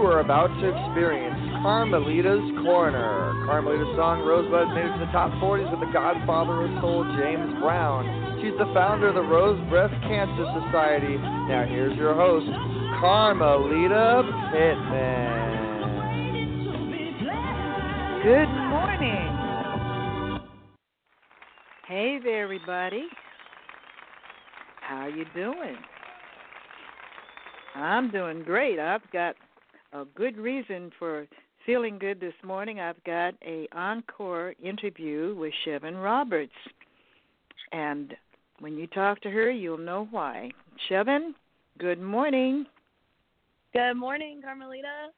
[0.00, 3.36] You are about to experience Carmelita's Corner.
[3.44, 7.52] Carmelita's song Rosebud made it to the top 40s with the godfather of soul, James
[7.60, 8.40] Brown.
[8.40, 11.20] She's the founder of the Rose Breast Cancer Society.
[11.52, 12.48] Now here's your host,
[12.96, 15.60] Carmelita Pittman.
[18.24, 20.40] Good morning.
[21.86, 23.04] Hey there, everybody.
[24.80, 25.76] How you doing?
[27.74, 28.78] I'm doing great.
[28.80, 29.36] I've got
[29.92, 31.26] a good reason for
[31.66, 32.80] feeling good this morning.
[32.80, 36.52] I've got a encore interview with Shevyn Roberts,
[37.72, 38.14] and
[38.60, 40.50] when you talk to her, you'll know why.
[40.88, 41.32] Shevyn,
[41.78, 42.66] good morning.
[43.72, 45.08] Good morning, Carmelita.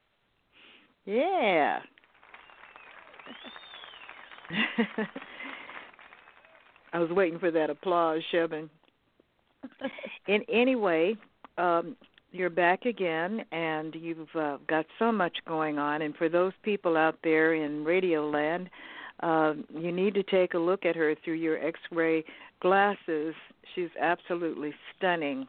[1.05, 1.81] Yeah.
[6.93, 8.69] I was waiting for that applause, Shevyn.
[10.29, 11.17] In anyway,
[11.59, 11.97] um,
[12.33, 16.03] you're back again, and you've uh, got so much going on.
[16.03, 18.71] And for those people out there in Radio Land,
[19.21, 22.25] uh, you need to take a look at her through your X-ray
[22.61, 23.35] glasses.
[23.75, 25.47] She's absolutely stunning,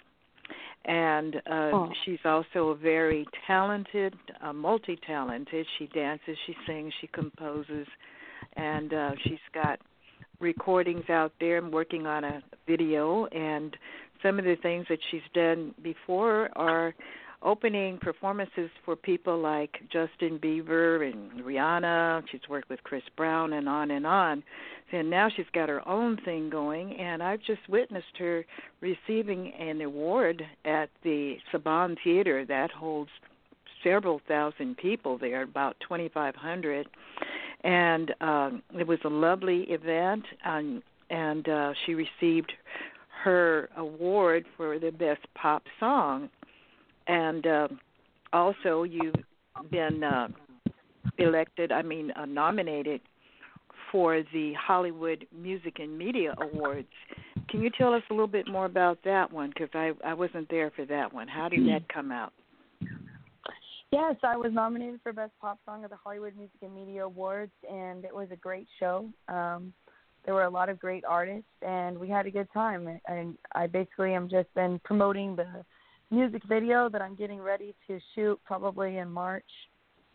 [0.85, 1.89] and uh, oh.
[2.05, 5.65] she's also very talented, uh, multi-talented.
[5.79, 7.87] She dances, she sings, she composes,
[8.55, 9.79] and uh, she's got
[10.39, 11.57] recordings out there.
[11.57, 13.75] I'm working on a video, and
[14.23, 16.95] some of the things that she's done before are
[17.43, 22.23] opening performances for people like Justin Bieber and Rihanna.
[22.31, 24.43] She's worked with Chris Brown and on and on.
[24.91, 28.45] And now she's got her own thing going, and I've just witnessed her
[28.79, 33.09] receiving an award at the Saban Theater that holds
[33.83, 36.87] several thousand people there, about 2,500.
[37.63, 42.53] And um, it was a lovely event, and, and uh, she received
[43.23, 46.29] her award for the best pop song
[47.07, 47.67] and uh,
[48.31, 49.15] also you've
[49.71, 50.27] been uh,
[51.17, 53.01] elected, I mean, uh, nominated
[53.91, 56.87] for the Hollywood Music and Media Awards.
[57.49, 59.49] Can you tell us a little bit more about that one?
[59.49, 61.27] Because I I wasn't there for that one.
[61.27, 62.33] How did that come out?
[63.91, 67.51] Yes, I was nominated for Best Pop Song at the Hollywood Music and Media Awards,
[67.69, 69.07] and it was a great show.
[69.27, 69.71] Um,
[70.25, 72.99] there were a lot of great artists, and we had a good time.
[73.07, 75.65] And I basically am just been promoting the
[76.11, 79.49] music video that I'm getting ready to shoot probably in March,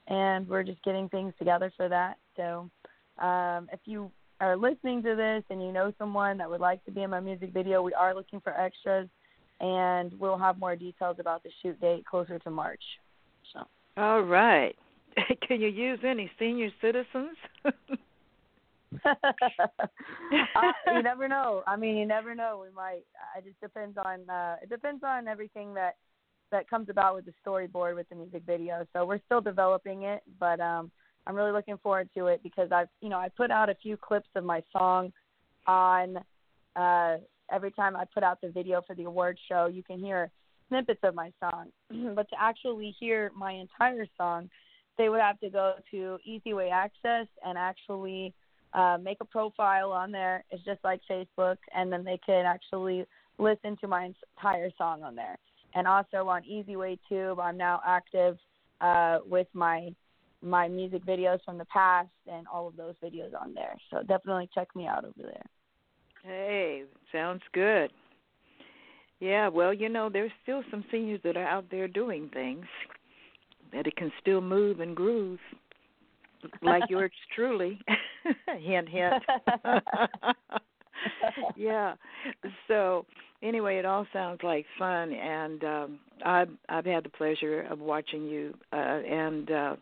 [0.06, 2.16] and we're just getting things together for that.
[2.36, 2.70] So,
[3.18, 6.90] um, if you are listening to this and you know someone that would like to
[6.90, 9.08] be in my music video, we are looking for extras,
[9.60, 12.82] and we'll have more details about the shoot date closer to March.
[13.52, 13.66] So.
[13.96, 14.76] All right.
[15.46, 17.36] Can you use any senior citizens?
[20.56, 21.62] uh, you never know.
[21.66, 22.62] I mean, you never know.
[22.66, 23.02] We might.
[23.36, 24.28] It just depends on.
[24.28, 25.96] uh It depends on everything that
[26.50, 28.86] that comes about with the storyboard with the music video.
[28.92, 30.90] So we're still developing it, but um
[31.26, 33.96] I'm really looking forward to it because I've you know I put out a few
[33.96, 35.12] clips of my song
[35.66, 36.18] on.
[36.76, 37.16] uh
[37.50, 40.30] Every time I put out the video for the award show, you can hear
[40.68, 41.68] snippets of my song.
[42.14, 44.50] but to actually hear my entire song,
[44.98, 48.34] they would have to go to Easy Way Access and actually
[48.72, 50.44] uh, make a profile on there.
[50.50, 53.06] It's just like Facebook, and then they can actually
[53.38, 55.38] listen to my entire song on there.
[55.74, 58.36] And also on Easy Way Tube, I'm now active
[58.80, 59.94] uh, with my
[60.40, 63.74] my music videos from the past and all of those videos on there.
[63.90, 65.46] So definitely check me out over there.
[66.22, 67.90] Hey, sounds good.
[69.18, 72.66] Yeah, well, you know, there's still some seniors that are out there doing things
[73.72, 75.40] that it can still move and groove
[76.62, 77.80] like yours truly.
[78.58, 79.22] hint, hint.
[81.56, 81.94] yeah.
[82.66, 83.06] So
[83.42, 88.24] anyway, it all sounds like fun, and um, I've I've had the pleasure of watching
[88.24, 89.76] you, uh, and uh,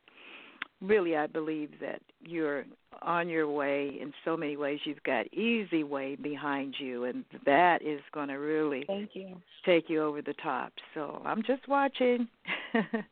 [0.80, 2.64] really, I believe that you're
[3.02, 4.80] on your way in so many ways.
[4.84, 9.90] You've got Easy Way behind you, and that is going to really thank you take
[9.90, 10.72] you over the top.
[10.94, 12.28] So I'm just watching.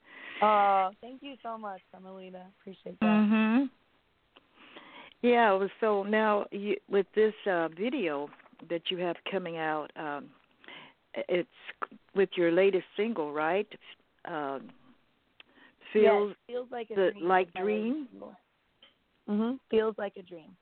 [0.43, 2.43] Oh, thank you so much, Carmelita.
[2.61, 3.07] Appreciate that.
[3.07, 3.71] Mhm.
[5.25, 5.59] Yeah.
[5.81, 8.29] So now, you, with this uh, video
[8.69, 10.27] that you have coming out, um,
[11.15, 11.49] it's
[12.15, 13.67] with your latest single, right?
[14.27, 14.71] Um,
[15.95, 17.29] feels yes, feels like a the, dream.
[17.29, 18.09] Like dream.
[19.29, 19.59] Mhm.
[19.71, 20.55] Feels like a dream.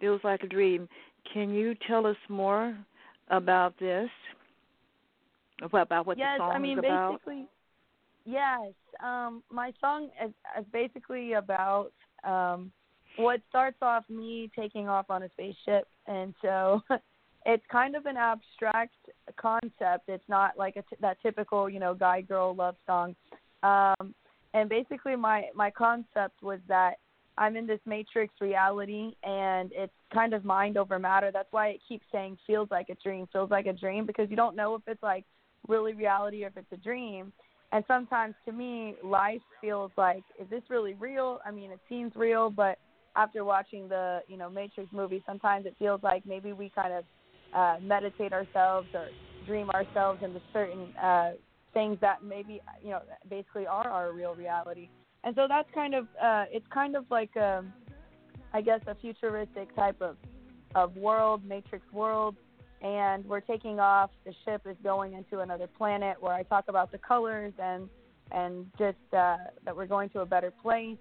[0.00, 0.86] Feels like a dream.
[1.32, 2.76] Can you tell us more
[3.28, 4.10] about this?
[5.62, 7.10] About what yes, the song I mean, is about?
[7.12, 7.48] basically,
[8.26, 11.92] Yes, um, my song is, is basically about
[12.24, 12.70] um,
[13.18, 16.80] what starts off me taking off on a spaceship, and so
[17.46, 18.94] it's kind of an abstract
[19.36, 20.08] concept.
[20.08, 23.16] It's not like a t- that typical, you know, guy girl love song.
[23.62, 24.14] Um,
[24.54, 26.94] and basically, my my concept was that
[27.36, 31.30] I'm in this matrix reality, and it's kind of mind over matter.
[31.32, 34.36] That's why it keeps saying feels like a dream, feels like a dream, because you
[34.36, 35.24] don't know if it's like
[35.66, 37.32] really reality or if it's a dream.
[37.70, 41.40] And sometimes to me, life feels like, is this really real?
[41.44, 42.78] I mean, it seems real, but
[43.16, 47.04] after watching the, you know, Matrix movie, sometimes it feels like maybe we kind of
[47.54, 49.08] uh, meditate ourselves or
[49.46, 51.32] dream ourselves into certain uh,
[51.74, 54.88] things that maybe, you know, basically are our real reality.
[55.24, 57.72] And so that's kind of, uh, it's kind of like, a, um,
[58.54, 60.16] I guess, a futuristic type of,
[60.74, 62.36] of world, Matrix world
[62.80, 64.10] and we're taking off.
[64.24, 67.88] The ship is going into another planet where I talk about the colors and
[68.30, 70.98] and just uh, that we're going to a better place.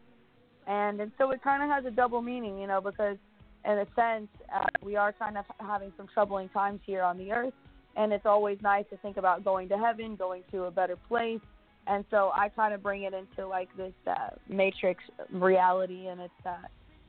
[0.67, 3.17] And and so it kind of has a double meaning, you know, because
[3.65, 7.31] in a sense uh, we are kind of having some troubling times here on the
[7.31, 7.53] earth,
[7.95, 11.39] and it's always nice to think about going to heaven, going to a better place.
[11.87, 15.01] And so I kind of bring it into like this uh, matrix
[15.31, 16.57] reality, and it's uh,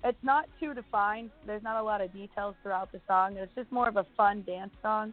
[0.05, 1.31] it's not too defined.
[1.47, 3.37] There's not a lot of details throughout the song.
[3.37, 5.13] It's just more of a fun dance song.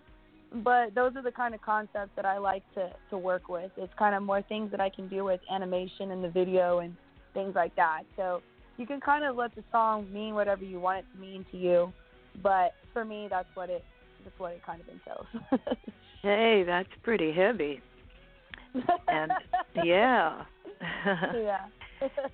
[0.64, 3.72] But those are the kind of concepts that I like to to work with.
[3.76, 6.96] It's kind of more things that I can do with animation and the video and
[7.36, 8.02] things like that.
[8.16, 8.42] So
[8.78, 11.58] you can kind of let the song mean whatever you want it to mean to
[11.58, 11.94] you.
[12.42, 13.84] But for me, that's what it
[14.24, 15.28] that's what it kind of entails.
[16.24, 17.80] hey, that's pretty heavy.
[19.08, 19.32] And
[19.84, 20.44] yeah.
[21.12, 21.66] yeah.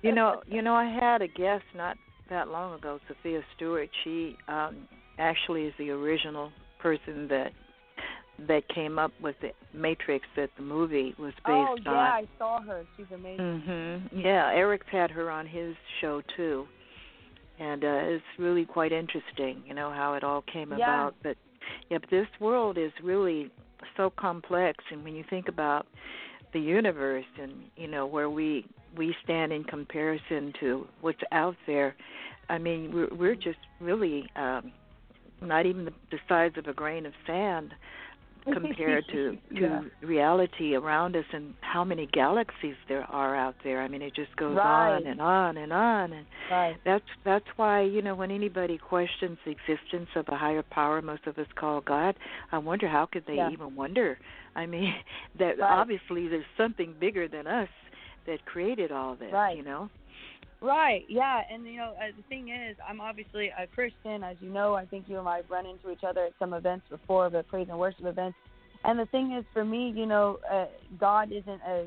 [0.00, 1.96] you know, you know, I had a guest not
[2.30, 3.90] that long ago, Sophia Stewart.
[4.04, 4.88] She um
[5.18, 6.50] actually is the original
[6.80, 7.52] person that
[8.48, 11.68] that came up with the Matrix that the movie was based on.
[11.68, 11.96] oh, yeah, on.
[11.98, 12.84] I saw her.
[12.96, 13.62] She's amazing.
[13.66, 14.24] Mhm.
[14.24, 16.66] Yeah, Eric's had her on his show too.
[17.58, 20.76] And uh it's really quite interesting, you know, how it all came Yeah.
[20.76, 21.14] about.
[21.22, 21.36] But
[21.90, 23.50] yeah, but this world is really
[23.96, 25.86] so complex and when you think about
[26.52, 28.64] the universe and you know where we
[28.96, 31.94] we stand in comparison to what's out there
[32.48, 34.70] i mean we're we're just really um
[35.40, 37.74] not even the, the size of a grain of sand
[38.50, 39.82] compared to to Yeah.
[40.02, 44.34] reality around us and how many galaxies there are out there i mean it just
[44.36, 44.96] goes Right.
[44.96, 46.76] on and on and on and Right.
[46.84, 51.26] that's that's why you know when anybody questions the existence of a higher power most
[51.26, 52.16] of us call god
[52.50, 53.50] i wonder how could they Yeah.
[53.50, 54.18] even wonder
[54.56, 54.94] i mean
[55.38, 55.78] that Right.
[55.78, 57.68] obviously there's something bigger than us
[58.26, 59.56] that created all this Right.
[59.56, 59.88] you know
[60.62, 61.04] Right.
[61.08, 61.42] Yeah.
[61.52, 64.74] And you know, uh, the thing is, I'm obviously a Christian, as you know.
[64.74, 67.42] I think you and I have run into each other at some events before, the
[67.42, 68.36] praise and worship events.
[68.84, 70.66] And the thing is, for me, you know, uh,
[71.00, 71.86] God isn't a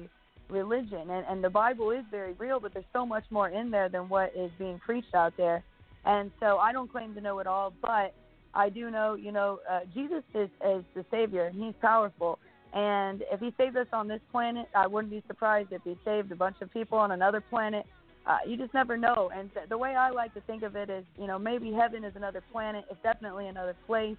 [0.49, 3.87] religion, and and the Bible is very real, but there's so much more in there
[3.87, 5.63] than what is being preached out there.
[6.03, 8.13] And so I don't claim to know it all, but
[8.53, 12.39] I do know, you know, uh, Jesus is is the Savior, and He's powerful.
[12.73, 16.29] And if He saved us on this planet, I wouldn't be surprised if He saved
[16.33, 17.85] a bunch of people on another planet
[18.27, 19.29] uh, you just never know.
[19.35, 22.03] And th- the way I like to think of it is, you know, maybe heaven
[22.03, 22.85] is another planet.
[22.89, 24.17] It's definitely another place,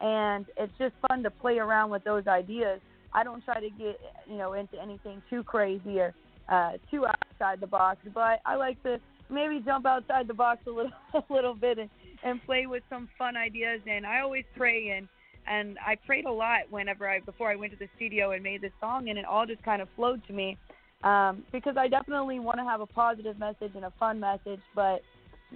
[0.00, 2.80] and it's just fun to play around with those ideas.
[3.12, 6.14] I don't try to get, you know, into anything too crazy or
[6.48, 8.98] uh, too outside the box, but I like to
[9.30, 11.88] maybe jump outside the box a little, a little bit and,
[12.24, 13.80] and play with some fun ideas.
[13.86, 15.08] And I always pray and
[15.46, 18.62] and I prayed a lot whenever I before I went to the studio and made
[18.62, 20.56] this song, and it all just kind of flowed to me
[21.04, 24.60] um, because I definitely want to have a positive message and a fun message.
[24.74, 25.02] But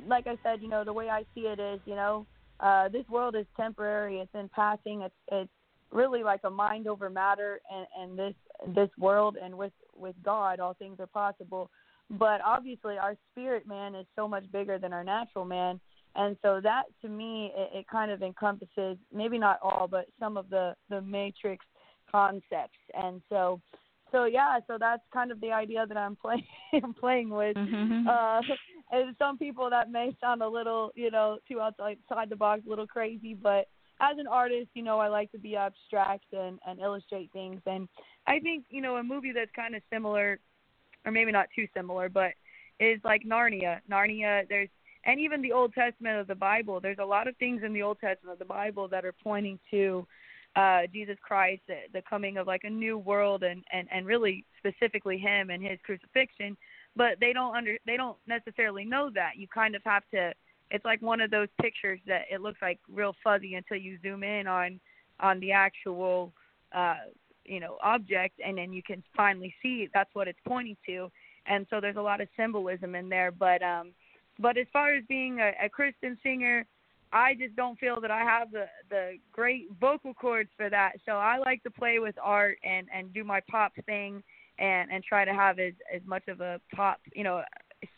[0.07, 2.27] like I said, you know, the way I see it is, you know,
[2.61, 4.19] uh, this world is temporary.
[4.19, 5.03] It's in passing.
[5.03, 5.51] It's it's
[5.91, 8.35] really like a mind over matter, and, and this
[8.75, 11.71] this world and with with God, all things are possible.
[12.11, 15.81] But obviously, our spirit man is so much bigger than our natural man,
[16.15, 20.37] and so that to me, it, it kind of encompasses maybe not all, but some
[20.37, 21.65] of the the matrix
[22.11, 22.79] concepts.
[22.95, 23.61] And so
[24.13, 26.45] so yeah, so that's kind of the idea that I'm playing
[26.99, 27.57] playing with.
[27.57, 28.09] Mm-hmm.
[28.09, 28.41] Uh,
[28.97, 32.63] and some people that may sound a little, you know, too outside outside the box,
[32.67, 33.69] a little crazy, but
[34.01, 37.61] as an artist, you know, I like to be abstract and and illustrate things.
[37.67, 37.89] And
[38.27, 40.39] I think, you know, a movie that's kind of similar,
[41.05, 42.33] or maybe not too similar, but
[42.81, 43.81] is like Narnia.
[43.91, 44.69] Narnia, there's
[45.05, 46.81] and even the Old Testament of the Bible.
[46.81, 49.59] There's a lot of things in the Old Testament of the Bible that are pointing
[49.71, 50.07] to
[50.57, 54.45] uh Jesus Christ, the, the coming of like a new world and and and really
[54.59, 56.57] specifically him and his crucifixion,
[56.97, 59.33] but they don't under they don't necessarily know that.
[59.37, 60.33] You kind of have to
[60.71, 64.23] it's like one of those pictures that it looks like real fuzzy until you zoom
[64.23, 64.81] in on
[65.21, 66.33] on the actual
[66.73, 66.97] uh
[67.45, 71.11] you know object and then you can finally see that's what it's pointing to.
[71.47, 73.31] And so there's a lot of symbolism in there.
[73.31, 73.93] But um
[74.39, 76.67] but as far as being a, a Christian singer
[77.13, 80.93] I just don't feel that I have the the great vocal cords for that.
[81.07, 84.23] So I like to play with art and and do my pop thing
[84.59, 87.43] and and try to have as as much of a pop, you know,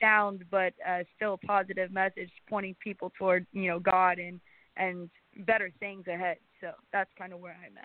[0.00, 4.40] sound but uh still a positive message pointing people toward, you know, God and
[4.76, 6.36] and better things ahead.
[6.60, 7.76] So that's kind of where I'm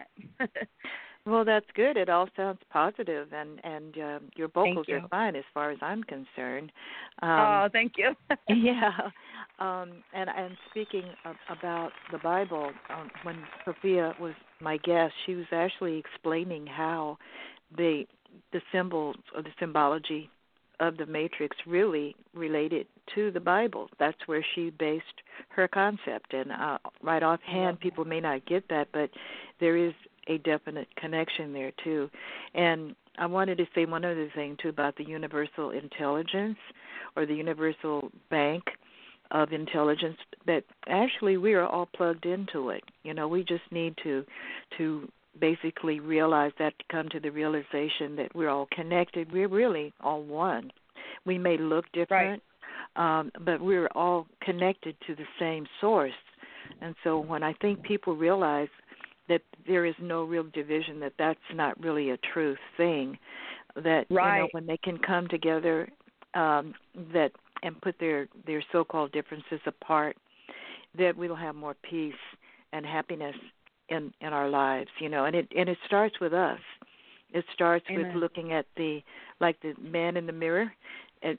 [0.42, 0.50] at.
[1.26, 1.98] Well, that's good.
[1.98, 4.98] It all sounds positive, and and uh, your vocals you.
[4.98, 6.72] are fine as far as I'm concerned.
[7.24, 8.16] Um, oh, thank you.
[8.50, 8.92] yeah.
[9.58, 15.34] Um, and and speaking of, about the Bible, um, when Sophia was my guest, she
[15.34, 17.18] was actually explaining how
[17.76, 18.04] the
[18.54, 20.30] the symbols or the symbology
[20.80, 23.90] of the matrix really related to the Bible.
[24.00, 25.06] That's where she based
[25.50, 26.34] her concept.
[26.34, 29.10] And uh, right offhand, people may not get that, but
[29.60, 29.94] there is
[30.28, 32.10] a definite connection there too.
[32.54, 36.58] And I wanted to say one other thing too about the universal intelligence
[37.16, 38.64] or the universal bank
[39.32, 42.84] of intelligence that actually we are all plugged into it.
[43.04, 44.24] You know, we just need to
[44.78, 45.10] to
[45.40, 49.32] basically realize that, to come to the realization that we're all connected.
[49.32, 50.72] We're really all one.
[51.26, 52.42] We may look different,
[52.96, 53.20] right.
[53.20, 56.14] um, but we're all connected to the same source.
[56.82, 58.70] And so when I think people realize
[59.28, 63.18] that there is no real division, that that's not really a true thing,
[63.76, 64.38] that right.
[64.38, 65.90] you know when they can come together,
[66.34, 66.74] um,
[67.14, 67.32] that
[67.64, 70.18] and put their their so-called differences apart,
[70.98, 72.14] that we'll have more peace
[72.74, 73.36] and happiness
[73.90, 74.90] in in our lives.
[75.00, 76.60] You know, and it and it starts with us.
[77.34, 78.08] It starts Amen.
[78.08, 79.02] with looking at the
[79.40, 80.72] like the man in the mirror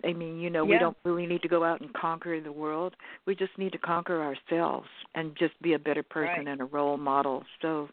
[0.05, 0.73] I mean, you know, yeah.
[0.73, 2.95] we don't really need to go out and conquer the world.
[3.27, 6.49] We just need to conquer ourselves and just be a better person right.
[6.49, 7.89] and a role model so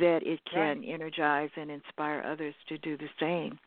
[0.00, 0.88] that it can right.
[0.88, 3.58] energize and inspire others to do the same.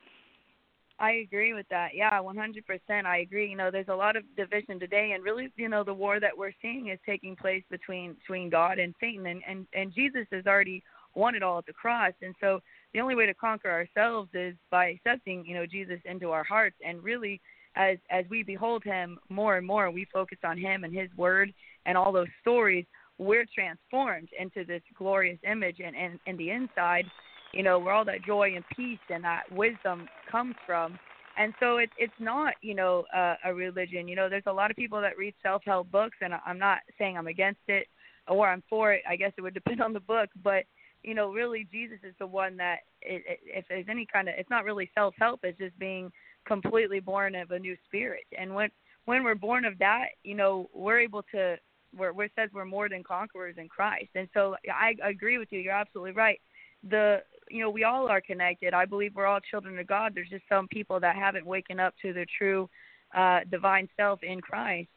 [0.99, 1.91] I agree with that.
[1.93, 3.05] Yeah, 100%.
[3.05, 3.49] I agree.
[3.49, 6.37] You know, there's a lot of division today and really, you know, the war that
[6.37, 10.45] we're seeing is taking place between between God and Satan and and and Jesus has
[10.45, 10.83] already
[11.15, 12.11] won it all at the cross.
[12.21, 12.59] And so
[12.93, 16.75] the only way to conquer ourselves is by accepting, you know, Jesus into our hearts
[16.85, 17.39] and really
[17.75, 21.53] as as we behold him more and more, we focus on him and his word
[21.85, 22.85] and all those stories,
[23.17, 27.05] we're transformed into this glorious image and and, and the inside,
[27.53, 30.97] you know, where all that joy and peace and that wisdom comes from.
[31.37, 34.07] And so it's it's not you know uh, a religion.
[34.07, 37.17] You know, there's a lot of people that read self-help books, and I'm not saying
[37.17, 37.87] I'm against it
[38.27, 39.01] or I'm for it.
[39.09, 40.63] I guess it would depend on the book, but
[41.03, 44.35] you know, really Jesus is the one that it, it, if there's any kind of
[44.37, 45.39] it's not really self-help.
[45.43, 46.11] It's just being
[46.49, 48.25] completely born of a new spirit.
[48.37, 48.69] And when
[49.05, 51.55] when we're born of that, you know, we're able to
[51.95, 54.09] where where says we're more than conquerors in Christ.
[54.15, 55.59] And so I agree with you.
[55.59, 56.41] You're absolutely right.
[56.89, 57.19] The
[57.49, 58.73] you know, we all are connected.
[58.73, 60.13] I believe we're all children of God.
[60.13, 62.69] There's just some people that haven't waken up to their true
[63.15, 64.89] uh divine self in Christ.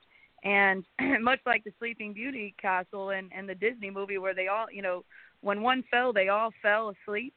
[0.45, 0.85] And
[1.21, 4.83] much like the Sleeping Beauty castle and and the Disney movie where they all, you
[4.83, 5.05] know,
[5.43, 7.35] when one fell, they all fell asleep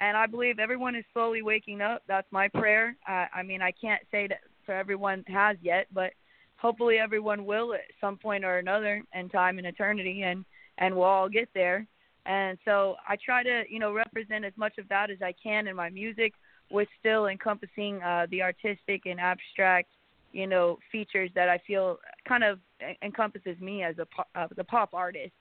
[0.00, 2.02] and I believe everyone is slowly waking up.
[2.06, 2.96] That's my prayer.
[3.08, 6.12] Uh, I mean, I can't say that for everyone has yet, but
[6.56, 10.44] hopefully everyone will at some point or another in time and eternity, and
[10.78, 11.86] and we'll all get there.
[12.26, 15.66] And so I try to, you know, represent as much of that as I can
[15.66, 16.34] in my music,
[16.70, 19.88] with still encompassing uh, the artistic and abstract,
[20.32, 22.60] you know, features that I feel kind of
[23.02, 24.06] encompasses me as a
[24.38, 25.32] uh, the pop artist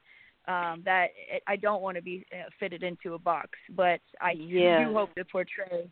[0.48, 1.08] um, that
[1.46, 4.86] I don't want to be uh, fitted into a box, but I yeah.
[4.86, 5.90] do hope to portray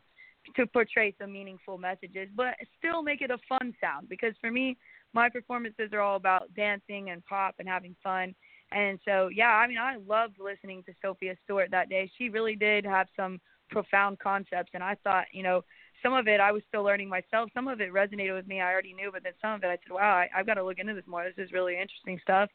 [0.54, 4.76] to portray some meaningful messages, but still make it a fun sound because for me,
[5.12, 8.32] my performances are all about dancing and pop and having fun.
[8.70, 12.08] And so, yeah, I mean, I loved listening to Sophia Stewart that day.
[12.16, 13.40] She really did have some
[13.70, 15.64] profound concepts, and I thought, you know,
[16.00, 17.50] some of it I was still learning myself.
[17.52, 18.60] Some of it resonated with me.
[18.60, 20.64] I already knew, but then some of it I said, wow, I, I've got to
[20.64, 21.24] look into this more.
[21.24, 22.50] This is really interesting stuff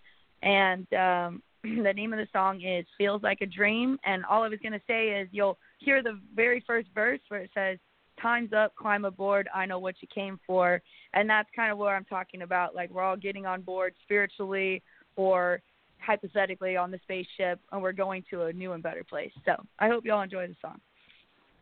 [0.44, 3.98] And um, the name of the song is Feels Like a Dream.
[4.04, 7.40] And all I was going to say is you'll hear the very first verse where
[7.40, 7.78] it says,
[8.22, 10.82] time's up, climb aboard, I know what you came for.
[11.14, 12.76] And that's kind of where I'm talking about.
[12.76, 14.82] Like, we're all getting on board spiritually
[15.16, 15.62] or
[16.00, 19.32] hypothetically on the spaceship, and we're going to a new and better place.
[19.46, 20.80] So I hope you all enjoy the song.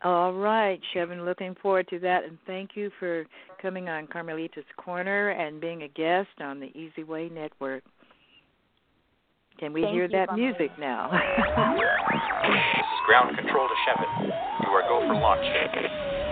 [0.02, 2.24] All right, Shevyn, looking forward to that.
[2.24, 3.26] And thank you for
[3.60, 7.82] coming on Carmelita's Corner and being a guest on the Easy Way Network.
[9.58, 10.58] Can we Thank hear you, that Carmelita.
[10.58, 11.10] music now?
[11.12, 11.20] this
[12.56, 14.30] is ground control to Shevyn.
[14.64, 16.29] You are go for launch.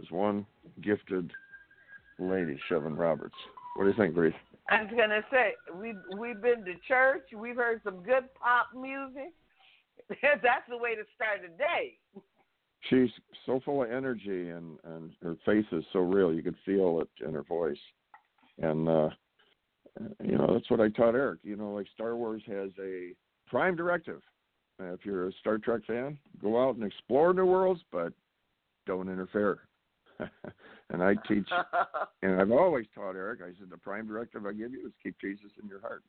[0.00, 0.46] Is one
[0.82, 1.30] gifted
[2.18, 3.34] lady, Shevyn Roberts.
[3.76, 4.32] What do you think, Reese?
[4.70, 7.28] I was gonna say we we've been to church.
[7.36, 9.32] We've heard some good pop music.
[10.08, 11.98] That's the way to start a day.
[12.88, 13.10] She's
[13.44, 16.32] so full of energy, and and her face is so real.
[16.32, 17.76] You could feel it in her voice,
[18.58, 19.10] and uh
[20.22, 21.40] you know that's what I taught Eric.
[21.42, 23.10] You know, like Star Wars has a
[23.48, 24.22] prime directive.
[24.78, 28.14] If you're a Star Trek fan, go out and explore new worlds, but
[28.86, 29.60] don't interfere.
[30.90, 31.48] and I teach,
[32.22, 33.40] and I've always taught Eric.
[33.42, 36.02] I said the prime directive I give you is keep Jesus in your heart.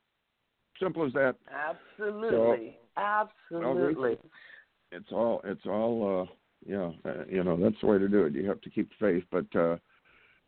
[0.80, 1.36] Simple as that.
[1.54, 3.02] Absolutely, So-
[3.52, 4.18] absolutely.
[4.92, 5.42] It's all.
[5.46, 6.22] It's all.
[6.22, 6.34] uh
[6.66, 8.34] Yeah, uh, you know that's the way to do it.
[8.34, 9.24] You have to keep faith.
[9.32, 9.78] But uh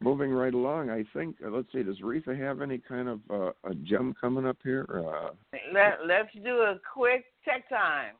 [0.01, 1.37] moving right along, I think.
[1.45, 1.81] Uh, let's see.
[1.83, 4.85] Does Reatha have any kind of uh, a gem coming up here?
[4.91, 5.29] Uh,
[5.73, 8.15] Let Let's do a quick tech time.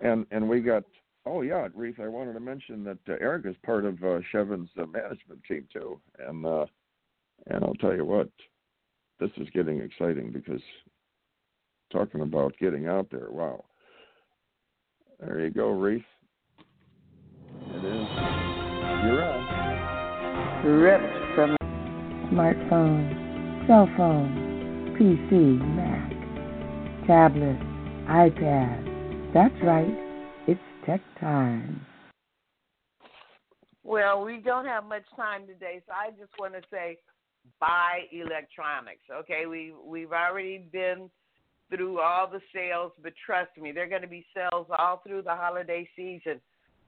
[0.00, 0.84] and and we got.
[1.24, 1.96] Oh yeah, Reese.
[2.02, 5.66] I wanted to mention that uh, Eric is part of uh, Shevyn's uh, management team
[5.72, 6.66] too, and uh,
[7.46, 8.28] and I'll tell you what,
[9.20, 10.60] this is getting exciting because
[11.92, 13.28] talking about getting out there.
[13.30, 13.64] Wow.
[15.20, 16.02] There you go, Reese.
[17.68, 18.06] It is.
[19.04, 20.66] You're on.
[20.66, 21.56] ripped from
[22.32, 26.10] smartphone, cell phone, PC, Mac,
[27.06, 27.58] tablet,
[28.08, 29.32] iPad.
[29.34, 30.11] That's right,
[30.86, 31.84] tech time.
[33.84, 36.98] Well, we don't have much time today, so I just want to say
[37.60, 39.02] buy electronics.
[39.10, 41.10] Okay, we we've already been
[41.68, 45.22] through all the sales, but trust me, there are going to be sales all through
[45.22, 46.40] the holiday season.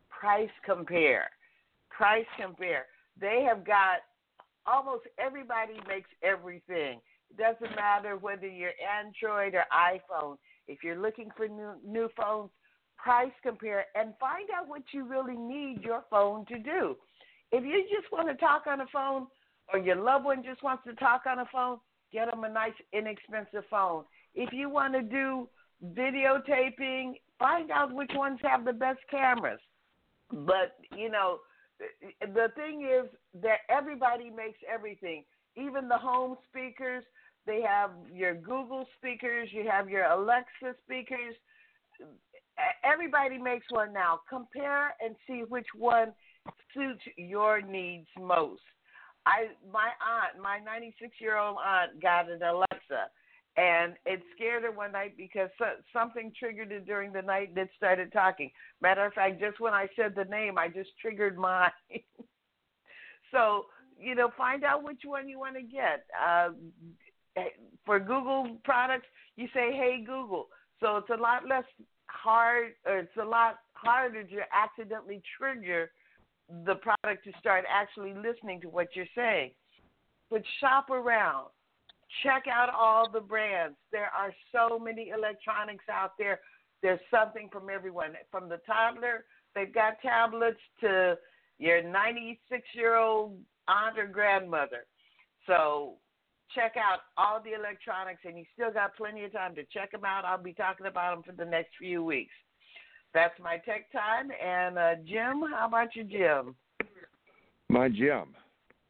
[0.09, 1.31] Price compare.
[1.91, 2.87] Price compare.
[3.21, 4.03] They have got
[4.67, 7.01] almost everybody makes everything.
[7.31, 10.37] It doesn't matter whether you're Android or iPhone.
[10.69, 12.51] If you're looking for new new phones,
[13.05, 16.97] price compare and find out what you really need your phone to do.
[17.53, 19.27] If you just want to talk on a phone
[19.73, 21.79] or your loved one just wants to talk on a phone,
[22.13, 24.05] get them a nice inexpensive phone.
[24.35, 25.49] If you want to do
[25.85, 29.61] videotaping, find out which ones have the best cameras.
[30.31, 31.39] But, you know,
[32.21, 33.11] the thing is
[33.43, 35.25] that everybody makes everything.
[35.57, 37.05] Even the home speakers,
[37.47, 41.35] they have your Google speakers, you have your Alexa speakers.
[42.85, 44.21] Everybody makes one now.
[44.29, 46.13] Compare and see which one
[46.75, 48.63] suits your needs most.
[49.27, 53.09] I my aunt, my 96 year old aunt, got an Alexa,
[53.57, 57.71] and it scared her one night because so- something triggered it during the night it
[57.77, 58.51] started talking.
[58.83, 61.71] Matter of fact, just when I said the name, I just triggered mine.
[63.31, 63.67] so
[63.99, 66.05] you know, find out which one you want to get.
[66.21, 66.51] Uh,
[67.87, 70.49] for Google products, you say, "Hey Google,"
[70.81, 71.65] so it's a lot less
[72.15, 75.91] hard, or it's a lot harder to accidentally trigger
[76.67, 79.51] the product to start actually listening to what you're saying.
[80.31, 81.49] But shop around.
[82.23, 83.77] Check out all the brands.
[83.91, 86.41] There are so many electronics out there.
[86.83, 88.13] There's something from everyone.
[88.31, 91.17] From the toddler, they've got tablets to
[91.59, 93.39] your 96 year old
[93.69, 94.87] aunt or grandmother.
[95.47, 95.95] So
[96.55, 100.05] check out all the electronics, and you still got plenty of time to check them
[100.05, 100.25] out.
[100.25, 102.33] I'll be talking about them for the next few weeks.
[103.13, 104.31] That's my tech time.
[104.45, 106.55] And uh, Jim, how about you, Jim?
[107.69, 108.35] My Jim.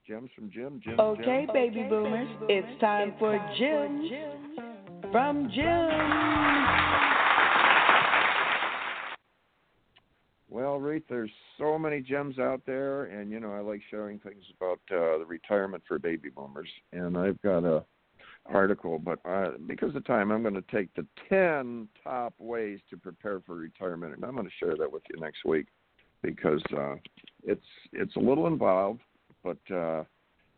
[0.06, 0.80] Jim's from Jim.
[0.84, 1.00] Jim.
[1.00, 1.54] Okay, Jim.
[1.54, 4.10] baby boomers, it's time for Jim
[5.10, 7.13] from Jim.
[10.55, 14.44] Well, Reith, there's so many gems out there, and you know I like sharing things
[14.57, 16.68] about uh, the retirement for baby boomers.
[16.92, 17.84] And I've got a
[18.46, 22.96] article, but uh, because of time, I'm going to take the 10 top ways to
[22.96, 25.66] prepare for retirement, and I'm going to share that with you next week
[26.22, 26.94] because uh,
[27.42, 29.00] it's it's a little involved,
[29.42, 30.05] but uh,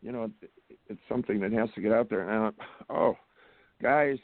[0.03, 0.51] you know it,
[0.89, 2.29] it's something that has to get out there.
[2.29, 2.53] And
[2.91, 3.17] oh,
[3.81, 4.19] guys,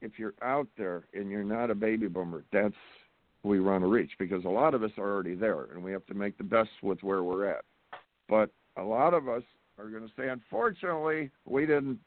[0.00, 2.76] if you're out there and you're not a baby boomer, that's
[3.46, 6.04] we want to reach because a lot of us are already there, and we have
[6.06, 7.64] to make the best with where we're at.
[8.28, 9.42] But a lot of us
[9.78, 11.98] are going to say, unfortunately, we didn't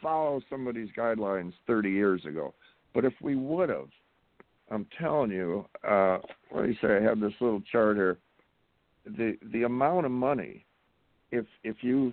[0.00, 2.54] follow some of these guidelines 30 years ago.
[2.94, 3.88] But if we would have,
[4.70, 6.18] I'm telling you, uh,
[6.50, 6.96] what do you say?
[6.96, 8.18] I have this little chart here.
[9.04, 10.64] The the amount of money,
[11.30, 12.12] if if you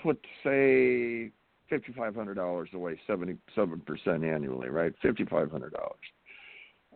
[0.00, 1.32] put say
[1.68, 4.92] fifty five hundred dollars away, seventy seven percent annually, right?
[5.02, 5.96] Fifty five hundred dollars.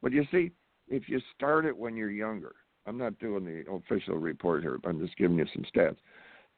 [0.02, 0.52] But you see,
[0.88, 2.56] if you start it when you're younger,
[2.86, 4.80] I'm not doing the official report here.
[4.86, 5.98] I'm just giving you some stats.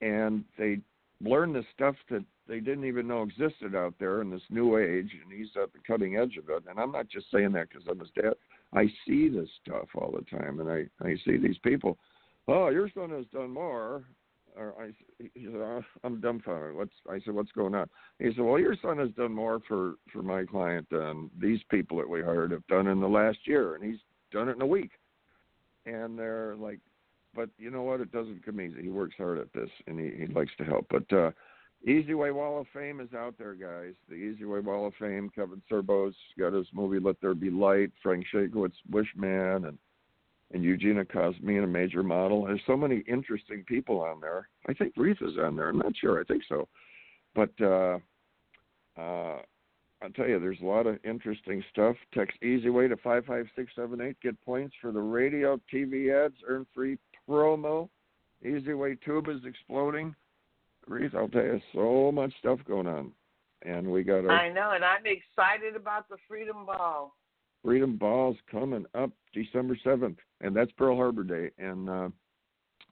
[0.00, 0.80] and they
[1.20, 5.10] learn the stuff that they didn't even know existed out there in this new age,
[5.22, 6.64] and he's at the cutting edge of it.
[6.68, 8.34] And I'm not just saying that because I'm his dad.
[8.72, 11.98] I see this stuff all the time, and I I see these people.
[12.48, 14.04] Oh, your son has done more.
[14.58, 16.74] Or I, he said, oh, I'm dumbfounded.
[16.74, 17.88] What's I said, what's going on?
[18.18, 21.98] He said, well, your son has done more for for my client than these people
[21.98, 24.00] that we hired have done in the last year, and he's
[24.32, 24.92] done it in a week.
[25.84, 26.80] And they're like,
[27.34, 28.00] but you know what?
[28.00, 28.82] It doesn't come easy.
[28.82, 30.86] He works hard at this, and he, he likes to help.
[30.90, 31.30] But uh,
[31.86, 33.94] Easy Way Wall of Fame is out there, guys.
[34.08, 35.30] The Easy Way Wall of Fame.
[35.34, 37.92] Kevin Sorbo's got his movie Let There Be Light.
[38.02, 39.78] Frank Shakowitz, Wishman, and
[40.52, 42.44] and Eugenia Cosmian, a major model.
[42.46, 44.48] There's so many interesting people on there.
[44.68, 45.68] I think Reith is on there.
[45.68, 46.20] I'm not sure.
[46.20, 46.68] I think so.
[47.34, 47.98] But uh,
[48.96, 49.38] uh,
[50.02, 51.96] I'll tell you, there's a lot of interesting stuff.
[52.14, 54.16] Text Easy Way to five five six seven eight.
[54.22, 56.36] Get points for the radio, TV ads.
[56.46, 57.88] Earn free promo.
[58.42, 60.14] Easy Way Tube is exploding.
[60.86, 63.10] Reith, I'll tell you, so much stuff going on,
[63.62, 64.24] and we got.
[64.24, 64.30] our.
[64.30, 67.12] I know, and I'm excited about the Freedom Ball.
[67.64, 72.08] Freedom Ball's coming up December seventh, and that's Pearl Harbor Day, and uh,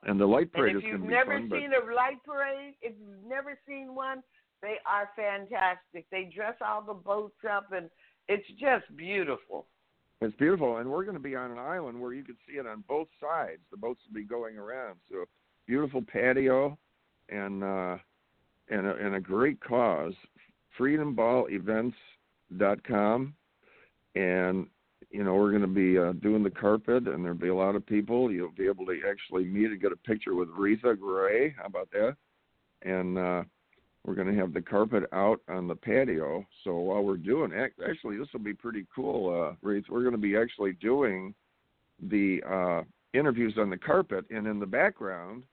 [0.04, 1.14] and the light parade is going to be fun.
[1.14, 4.22] If you've never seen a light parade, if you've never seen one,
[4.62, 6.06] they are fantastic.
[6.10, 7.90] They dress all the boats up, and
[8.28, 9.66] it's just beautiful.
[10.20, 12.66] It's beautiful, and we're going to be on an island where you can see it
[12.66, 13.60] on both sides.
[13.70, 15.26] The boats will be going around, so
[15.66, 16.78] beautiful patio,
[17.28, 17.98] and uh,
[18.70, 20.14] and a, and a great cause.
[20.78, 23.34] FreedomBallEvents.com,
[24.14, 24.66] and
[25.10, 27.76] you know we're going to be uh, doing the carpet, and there'll be a lot
[27.76, 28.30] of people.
[28.30, 31.54] You'll be able to actually meet and get a picture with Reatha Grey.
[31.56, 32.16] How about that?
[32.82, 33.42] And uh,
[34.04, 36.44] we're going to have the carpet out on the patio.
[36.62, 39.84] So while we're doing, actually, this will be pretty cool, uh, Reith.
[39.88, 41.34] We're going to be actually doing
[42.10, 42.82] the uh,
[43.18, 45.44] interviews on the carpet, and in the background,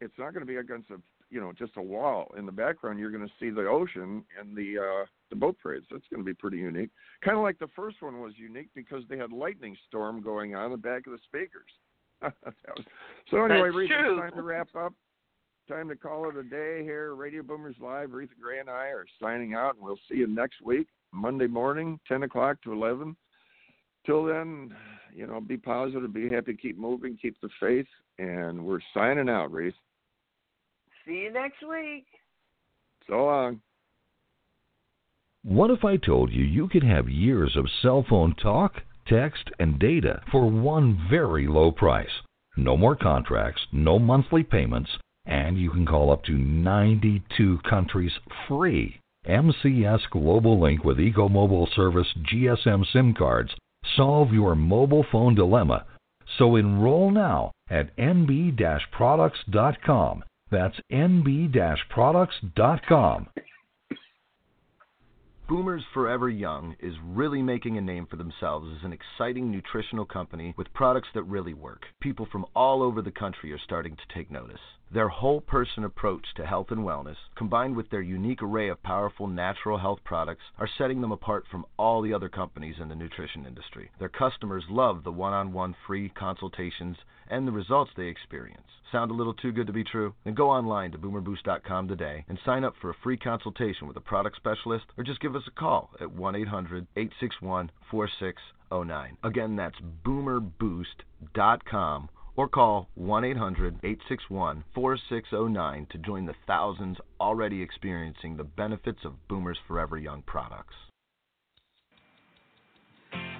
[0.00, 0.96] it's not going to be against a
[1.30, 2.32] you know just a wall.
[2.36, 5.86] In the background you're going to see the ocean and the uh the boat parades
[5.90, 6.90] that's going to be pretty unique.
[7.24, 10.66] Kind of like the first one was unique because they had lightning storm going on
[10.66, 11.70] in the back of the speakers.
[13.30, 14.92] So anyway Reith, it's time to wrap up.
[15.68, 17.14] Time to call it a day here.
[17.16, 20.62] Radio boomers live Reatha Grey and i are signing out and we'll see you next
[20.64, 23.16] week monday morning ten o'clock to eleven.
[24.04, 24.74] Till then
[25.12, 27.86] you know be positive be happy keep moving keep the faith
[28.18, 29.74] and we're signing out Reith.
[31.06, 32.04] See you next week.
[33.08, 33.60] So long.
[35.44, 39.78] What if I told you you could have years of cell phone talk, text, and
[39.78, 42.10] data for one very low price?
[42.56, 44.90] No more contracts, no monthly payments,
[45.26, 48.10] and you can call up to 92 countries
[48.48, 48.98] free.
[49.28, 53.52] MCS Global Link with Eco Mobile Service GSM SIM cards
[53.96, 55.86] solve your mobile phone dilemma.
[56.38, 60.24] So enroll now at nb-products.com.
[60.56, 63.28] That's nb-products.com.
[65.46, 70.54] Boomers Forever Young is really making a name for themselves as an exciting nutritional company
[70.56, 71.82] with products that really work.
[72.00, 74.62] People from all over the country are starting to take notice.
[74.90, 79.26] Their whole person approach to health and wellness, combined with their unique array of powerful
[79.26, 83.44] natural health products, are setting them apart from all the other companies in the nutrition
[83.44, 83.90] industry.
[83.98, 86.96] Their customers love the one on one free consultations
[87.28, 88.66] and the results they experience.
[88.92, 90.14] Sound a little too good to be true?
[90.24, 94.00] Then go online to boomerboost.com today and sign up for a free consultation with a
[94.00, 99.16] product specialist or just give us a call at 1 800 861 4609.
[99.22, 108.36] Again, that's boomerboost.com or call 1 800 861 4609 to join the thousands already experiencing
[108.36, 110.74] the benefits of Boomers Forever Young products.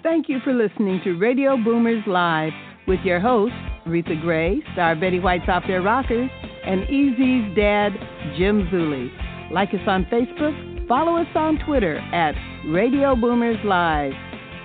[0.07, 2.53] Thank you for listening to Radio Boomers Live
[2.87, 6.31] with your hosts, Reatha Grey, star Betty White's Off Their Rockers,
[6.65, 7.91] and EZ's dad,
[8.39, 9.11] Jim Zuley.
[9.51, 12.37] Like us on Facebook, follow us on Twitter at
[12.69, 14.13] Radio Boomers Live.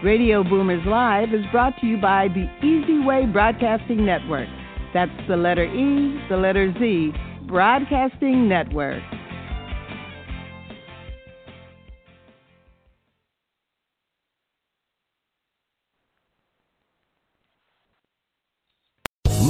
[0.04, 4.48] Radio Boomers Live is brought to you by the EZ Way Broadcasting Network.
[4.94, 7.14] That's the letter E, the letter Z,
[7.48, 9.02] Broadcasting Network.